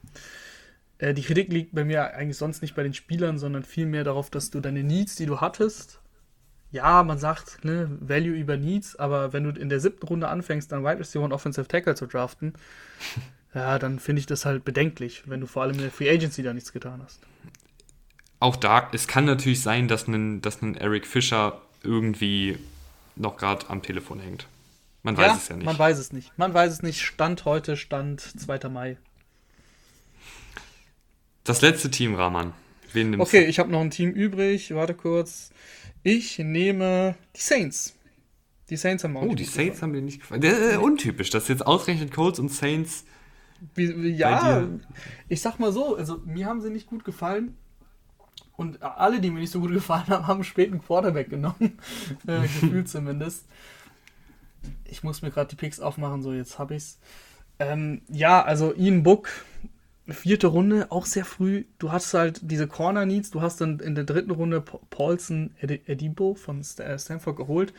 [0.98, 4.28] äh, die Kritik liegt bei mir eigentlich sonst nicht bei den Spielern, sondern vielmehr darauf,
[4.28, 6.01] dass du deine Needs, die du hattest,
[6.72, 10.72] ja, man sagt, ne, Value über Needs, aber wenn du in der siebten Runde anfängst,
[10.72, 12.54] dann Wide Receiver und Offensive Tackle zu draften,
[13.54, 16.42] ja, dann finde ich das halt bedenklich, wenn du vor allem in der Free Agency
[16.42, 17.20] da nichts getan hast.
[18.40, 22.58] Auch da, es kann natürlich sein, dass ein, dass ein Eric Fischer irgendwie
[23.14, 24.48] noch gerade am Telefon hängt.
[25.02, 25.66] Man weiß ja, es ja nicht.
[25.66, 26.32] Man weiß es nicht.
[26.38, 27.02] Man weiß es nicht.
[27.02, 28.68] Stand heute, Stand 2.
[28.68, 28.96] Mai.
[31.44, 32.52] Das letzte Team, Rahman.
[32.92, 33.50] Wen nimmst okay, du?
[33.50, 34.74] ich habe noch ein Team übrig.
[34.74, 35.50] Warte kurz.
[36.02, 37.96] Ich nehme die Saints.
[38.70, 39.80] Die Saints haben auch Oh, die Saints gefallen.
[39.82, 40.40] haben mir nicht gefallen.
[40.40, 43.04] Das ist untypisch, dass jetzt ausgerechnet Colts und Saints.
[43.74, 44.66] Wie, wie, ja,
[45.28, 47.56] ich sag mal so, also mir haben sie nicht gut gefallen.
[48.56, 51.78] Und alle, die mir nicht so gut gefallen haben, haben späten Quarterback genommen.
[52.26, 53.46] äh, gefühlt zumindest.
[54.84, 56.98] Ich muss mir gerade die Picks aufmachen, so jetzt habe ich's.
[57.58, 59.28] Ähm, ja, also Ian Book
[60.08, 61.64] vierte Runde, auch sehr früh.
[61.78, 63.30] Du hast halt diese Corner Needs.
[63.30, 67.72] Du hast dann in der dritten Runde Paulson Edibo von äh, Stanford geholt.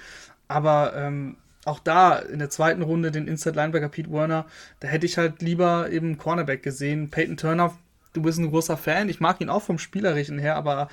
[0.48, 4.46] Aber ähm, auch da in der zweiten Runde den Inside Linebacker Pete Werner,
[4.80, 7.10] da hätte ich halt lieber eben Cornerback gesehen.
[7.10, 7.78] Peyton Turner,
[8.14, 9.10] du bist ein großer Fan.
[9.10, 10.90] Ich mag ihn auch vom Spielerischen her, aber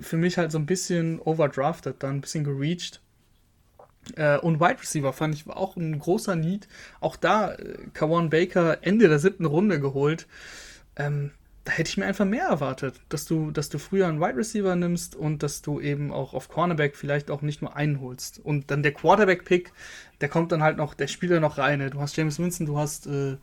[0.00, 3.00] für mich halt so ein bisschen overdrafted, dann ein bisschen gereached.
[4.14, 6.68] Äh, und Wide Receiver fand ich auch ein großer Need.
[7.00, 10.26] Auch da äh, Kawan Baker Ende der siebten Runde geholt.
[10.96, 11.32] Ähm,
[11.66, 14.76] da hätte ich mir einfach mehr erwartet, dass du, dass du früher einen Wide Receiver
[14.76, 18.38] nimmst und dass du eben auch auf Cornerback vielleicht auch nicht nur einen holst.
[18.38, 19.72] Und dann der Quarterback-Pick,
[20.20, 21.80] der kommt dann halt noch, der spielt ja noch rein.
[21.80, 21.90] Ne?
[21.90, 23.36] Du hast James Winston, du hast äh,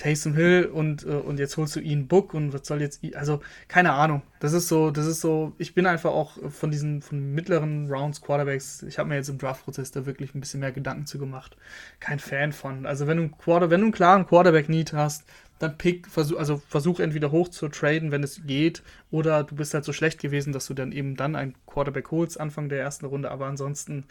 [0.00, 3.42] Taysom Hill und, äh, und jetzt holst du ihn Book und was soll jetzt, also
[3.68, 4.22] keine Ahnung.
[4.40, 8.22] Das ist so, das ist so, ich bin einfach auch von diesen, von mittleren Rounds
[8.22, 11.56] Quarterbacks, ich habe mir jetzt im Draft-Prozess da wirklich ein bisschen mehr Gedanken zu gemacht.
[12.00, 12.86] Kein Fan von.
[12.86, 15.24] Also wenn du einen Quarter, wenn du einen klaren Quarterback-Need hast,
[15.58, 19.74] dann pick, versuch, also versuch entweder hoch zu traden, wenn es geht, oder du bist
[19.74, 23.04] halt so schlecht gewesen, dass du dann eben dann einen Quarterback holst, Anfang der ersten
[23.04, 24.06] Runde, aber ansonsten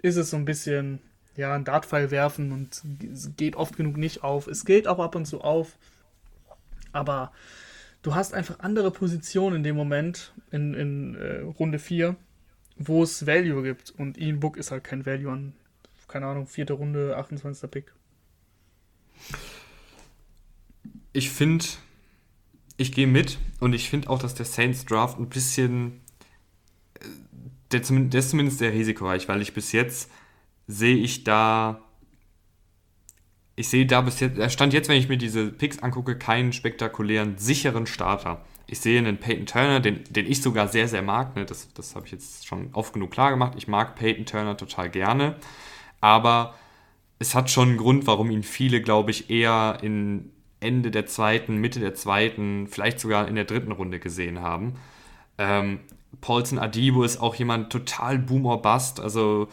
[0.00, 1.00] ist es so ein bisschen,
[1.36, 2.82] ja, ein Dartpfeil werfen und
[3.36, 4.46] geht oft genug nicht auf.
[4.46, 5.76] Es geht auch ab und zu auf,
[6.92, 7.32] aber
[8.02, 12.16] du hast einfach andere Positionen in dem Moment, in, in äh, Runde 4,
[12.78, 15.52] wo es Value gibt und Ian Book ist halt kein Value an,
[16.08, 17.70] keine Ahnung, vierte Runde, 28.
[17.70, 17.92] Pick.
[21.12, 21.64] Ich finde,
[22.76, 26.00] ich gehe mit und ich finde auch, dass der Saints Draft ein bisschen,
[27.00, 27.06] äh,
[27.72, 30.10] der, der ist zumindest sehr risikoreich, weil ich bis jetzt
[30.66, 31.80] sehe ich da,
[33.54, 36.52] ich sehe da bis jetzt, er stand jetzt, wenn ich mir diese Picks angucke, keinen
[36.52, 38.44] spektakulären, sicheren Starter.
[38.66, 41.36] Ich sehe einen Peyton Turner, den, den ich sogar sehr, sehr mag.
[41.36, 41.44] Ne?
[41.46, 43.54] Das, das habe ich jetzt schon oft genug klar gemacht.
[43.56, 45.36] Ich mag Peyton Turner total gerne.
[46.00, 46.54] Aber
[47.18, 51.56] es hat schon einen Grund, warum ihn viele, glaube ich, eher in Ende der zweiten,
[51.58, 54.74] Mitte der zweiten, vielleicht sogar in der dritten Runde gesehen haben.
[55.38, 55.80] Ähm,
[56.20, 59.00] Paulson Adibo ist auch jemand total Boomer Bust.
[59.00, 59.48] Also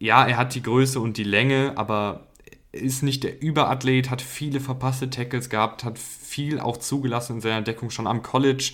[0.00, 2.26] ja, er hat die Größe und die Länge, aber
[2.72, 7.62] ist nicht der Überathlet, hat viele verpasste Tackles gehabt, hat viel auch zugelassen in seiner
[7.62, 8.72] Deckung schon am College.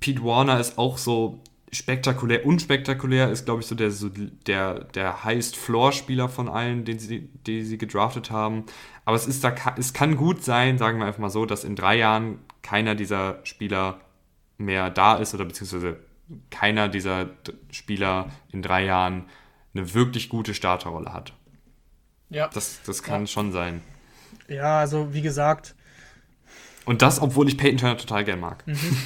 [0.00, 1.40] Pete Warner ist auch so
[1.72, 7.30] spektakulär, unspektakulär, ist glaube ich so der, so der, der Highest-Floor-Spieler von allen, den sie,
[7.46, 8.64] die sie gedraftet haben.
[9.06, 11.74] Aber es, ist da, es kann gut sein, sagen wir einfach mal so, dass in
[11.74, 14.00] drei Jahren keiner dieser Spieler
[14.58, 15.98] mehr da ist oder beziehungsweise
[16.50, 17.30] keiner dieser
[17.70, 19.24] Spieler in drei Jahren
[19.74, 21.32] eine wirklich gute Starterrolle hat.
[22.30, 22.48] Ja.
[22.48, 23.26] Das, das kann ja.
[23.26, 23.82] schon sein.
[24.48, 25.74] Ja, also wie gesagt.
[26.84, 28.66] Und das, obwohl ich Peyton Turner total gern mag.
[28.66, 28.76] Mhm.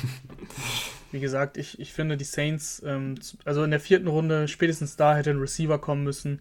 [1.12, 3.14] Wie gesagt, ich, ich finde die Saints, ähm,
[3.44, 6.40] also in der vierten Runde, spätestens da hätte ein Receiver kommen müssen.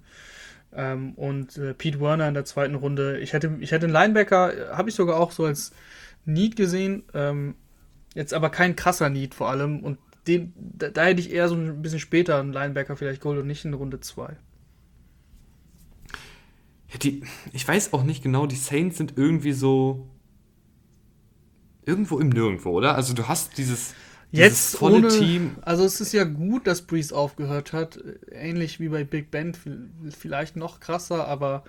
[0.73, 3.19] Ähm, und äh, Pete Werner in der zweiten Runde.
[3.19, 5.71] Ich hätte, ich hätte einen Linebacker, habe ich sogar auch so als
[6.25, 7.03] Need gesehen.
[7.13, 7.55] Ähm,
[8.15, 9.81] jetzt aber kein krasser Need vor allem.
[9.81, 13.39] Und den, da, da, hätte ich eher so ein bisschen später einen Linebacker vielleicht geholt
[13.39, 14.37] und nicht in Runde 2.
[16.89, 17.23] Ja, die,
[17.53, 20.07] ich weiß auch nicht genau, die Saints sind irgendwie so
[21.85, 22.95] irgendwo im Nirgendwo, oder?
[22.95, 23.93] Also du hast dieses,
[24.31, 25.57] dieses Jetzt volle ohne, Team.
[25.61, 27.99] Also es ist ja gut, dass Breeze aufgehört hat.
[28.31, 29.55] Ähnlich wie bei Big Ben,
[30.17, 31.63] vielleicht noch krasser, aber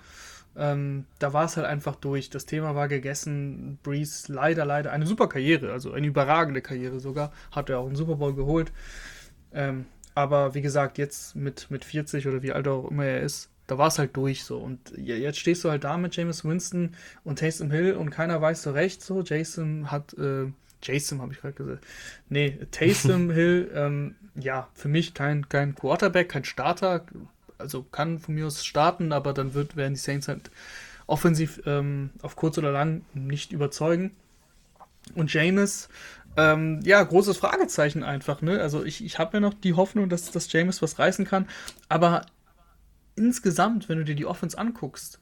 [0.57, 2.29] ähm, da war es halt einfach durch.
[2.29, 3.79] Das Thema war gegessen.
[3.83, 7.31] Breeze leider, leider eine super Karriere, also eine überragende Karriere sogar.
[7.51, 8.71] Hat er auch einen Super Bowl geholt.
[9.53, 9.85] Ähm,
[10.15, 13.77] aber wie gesagt, jetzt mit, mit 40 oder wie alt auch immer er ist, da
[13.77, 14.57] war es halt durch so.
[14.57, 18.63] Und jetzt stehst du halt da mit James Winston und Taysom Hill und keiner weiß
[18.63, 19.21] so recht so.
[19.21, 20.47] Jason hat, äh,
[20.81, 21.85] Jason habe ich gerade gesagt.
[22.29, 27.05] Nee, Taysom Hill, ähm, ja, für mich kein, kein Quarterback, kein Starter,
[27.57, 30.51] also kann von mir aus starten, aber dann wird, werden die Saints halt
[31.07, 34.11] offensiv ähm, auf kurz oder lang nicht überzeugen.
[35.15, 35.89] Und James,
[36.35, 38.61] ähm, ja, großes Fragezeichen einfach, ne?
[38.61, 41.47] Also ich, ich habe ja noch die Hoffnung, dass, dass James was reißen kann,
[41.89, 42.25] aber
[43.15, 45.19] insgesamt, wenn du dir die Offense anguckst,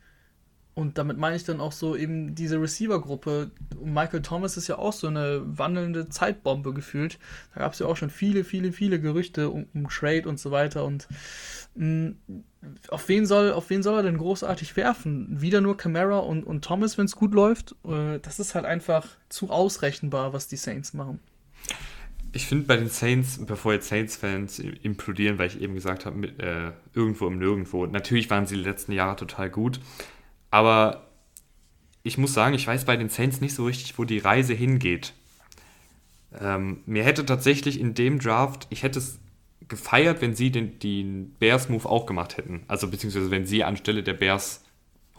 [0.76, 3.52] und damit meine ich dann auch so eben diese Receiver-Gruppe.
[3.82, 7.18] Michael Thomas ist ja auch so eine wandelnde Zeitbombe gefühlt.
[7.54, 10.52] Da gab es ja auch schon viele, viele, viele Gerüchte um, um Trade und so
[10.52, 10.84] weiter.
[10.84, 11.08] Und
[11.76, 12.44] mh, mm,
[12.90, 15.40] auf, wen soll, auf wen soll er denn großartig werfen?
[15.40, 17.74] Wieder nur Camara und, und Thomas, wenn es gut läuft?
[17.88, 21.22] Äh, das ist halt einfach zu ausrechenbar, was die Saints machen.
[22.34, 26.74] Ich finde bei den Saints, bevor jetzt Saints-Fans implodieren, weil ich eben gesagt habe, äh,
[26.94, 27.86] irgendwo im Nirgendwo.
[27.86, 29.80] Natürlich waren sie die letzten Jahre total gut.
[30.52, 31.08] Aber
[32.04, 35.14] ich muss sagen, ich weiß bei den Saints nicht so richtig, wo die Reise hingeht.
[36.40, 39.20] Ähm, mir hätte tatsächlich in dem Draft, ich hätte es
[39.68, 42.64] gefeiert, wenn sie den, den Bears-Move auch gemacht hätten.
[42.68, 44.64] Also beziehungsweise wenn sie anstelle der Bears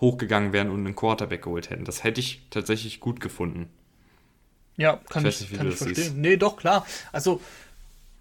[0.01, 1.85] hochgegangen wären und einen Quarterback geholt hätten.
[1.85, 3.69] Das hätte ich tatsächlich gut gefunden.
[4.77, 5.95] Ja, kann ich, ich, kann ich verstehen.
[5.95, 6.17] Siehst.
[6.17, 6.87] Nee, doch, klar.
[7.13, 7.41] Also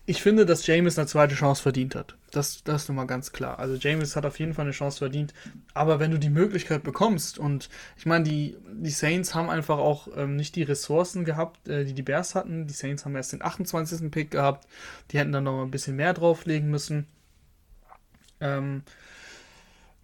[0.05, 2.15] ich finde, dass James eine zweite Chance verdient hat.
[2.35, 3.59] Das, das ist nun mal ganz klar.
[3.59, 5.33] Also James hat auf jeden Fall eine Chance verdient.
[5.73, 10.09] Aber wenn du die Möglichkeit bekommst und ich meine, die, die Saints haben einfach auch
[10.15, 12.67] ähm, nicht die Ressourcen gehabt, äh, die die Bears hatten.
[12.67, 14.11] Die Saints haben erst den 28.
[14.11, 14.67] Pick gehabt.
[15.11, 17.07] Die hätten dann noch ein bisschen mehr drauflegen müssen.
[18.41, 18.83] Ähm,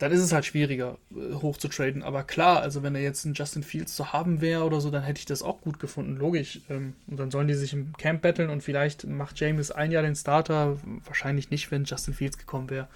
[0.02, 2.02] dann ist es halt schwieriger, äh, hoch zu traden.
[2.02, 5.04] Aber klar, also wenn er jetzt ein Justin Fields zu haben wäre oder so, dann
[5.04, 6.62] hätte ich das auch gut gefunden, logisch.
[6.70, 10.02] Ähm, und dann sollen die sich im Camp battlen und vielleicht macht James ein Jahr
[10.02, 10.78] den Starter.
[11.06, 12.88] Wahrscheinlich nicht, wenn Justin Fields gekommen wäre.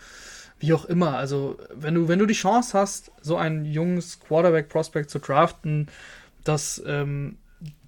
[0.60, 1.18] wie auch immer.
[1.18, 5.90] Also, wenn du, wenn du die Chance hast, so ein junges Quarterback-Prospect zu draften,
[6.44, 7.38] das ähm,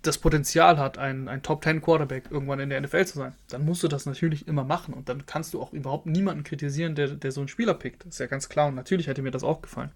[0.08, 3.66] das Potenzial hat, ein, ein Top 10 Quarterback irgendwann in der NFL zu sein, dann
[3.66, 7.10] musst du das natürlich immer machen und dann kannst du auch überhaupt niemanden kritisieren, der,
[7.10, 8.06] der so einen Spieler pickt.
[8.06, 9.92] Das ist ja ganz klar und natürlich hätte mir das auch gefallen.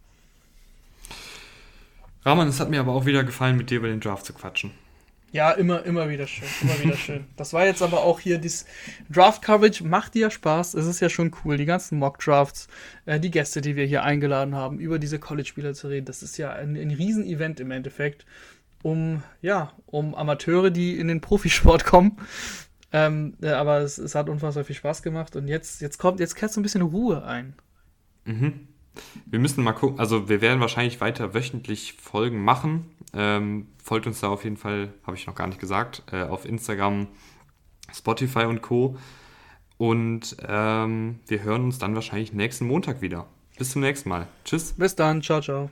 [2.24, 4.72] Rahman, es hat mir aber auch wieder gefallen, mit dir über den Draft zu quatschen.
[5.34, 6.48] Ja, immer, immer wieder schön.
[6.62, 7.26] Immer wieder schön.
[7.38, 8.66] Das war jetzt aber auch hier das
[9.10, 9.86] Draft-Coverage.
[9.86, 10.74] Macht dir ja Spaß.
[10.74, 11.56] Es ist ja schon cool.
[11.56, 12.68] Die ganzen Mock-Drafts,
[13.06, 16.06] äh, die Gäste, die wir hier eingeladen haben, über diese College-Spieler zu reden.
[16.06, 18.26] Das ist ja ein, ein Riesen-Event im Endeffekt,
[18.84, 22.18] um, ja, um Amateure, die in den Profisport kommen.
[22.94, 25.36] Ähm, äh, aber es, es, hat unfassbar viel Spaß gemacht.
[25.36, 27.56] Und jetzt, jetzt kommt, jetzt kehrt so ein bisschen Ruhe ein.
[28.26, 28.68] Mhm.
[29.26, 32.92] Wir müssen mal gucken, also wir werden wahrscheinlich weiter wöchentlich Folgen machen.
[33.14, 36.46] Ähm, folgt uns da auf jeden Fall, habe ich noch gar nicht gesagt, äh, auf
[36.46, 37.08] Instagram,
[37.94, 38.98] Spotify und Co.
[39.78, 43.28] Und ähm, wir hören uns dann wahrscheinlich nächsten Montag wieder.
[43.58, 44.28] Bis zum nächsten Mal.
[44.46, 44.74] Tschüss.
[44.74, 45.22] Bis dann.
[45.22, 45.72] Ciao, ciao.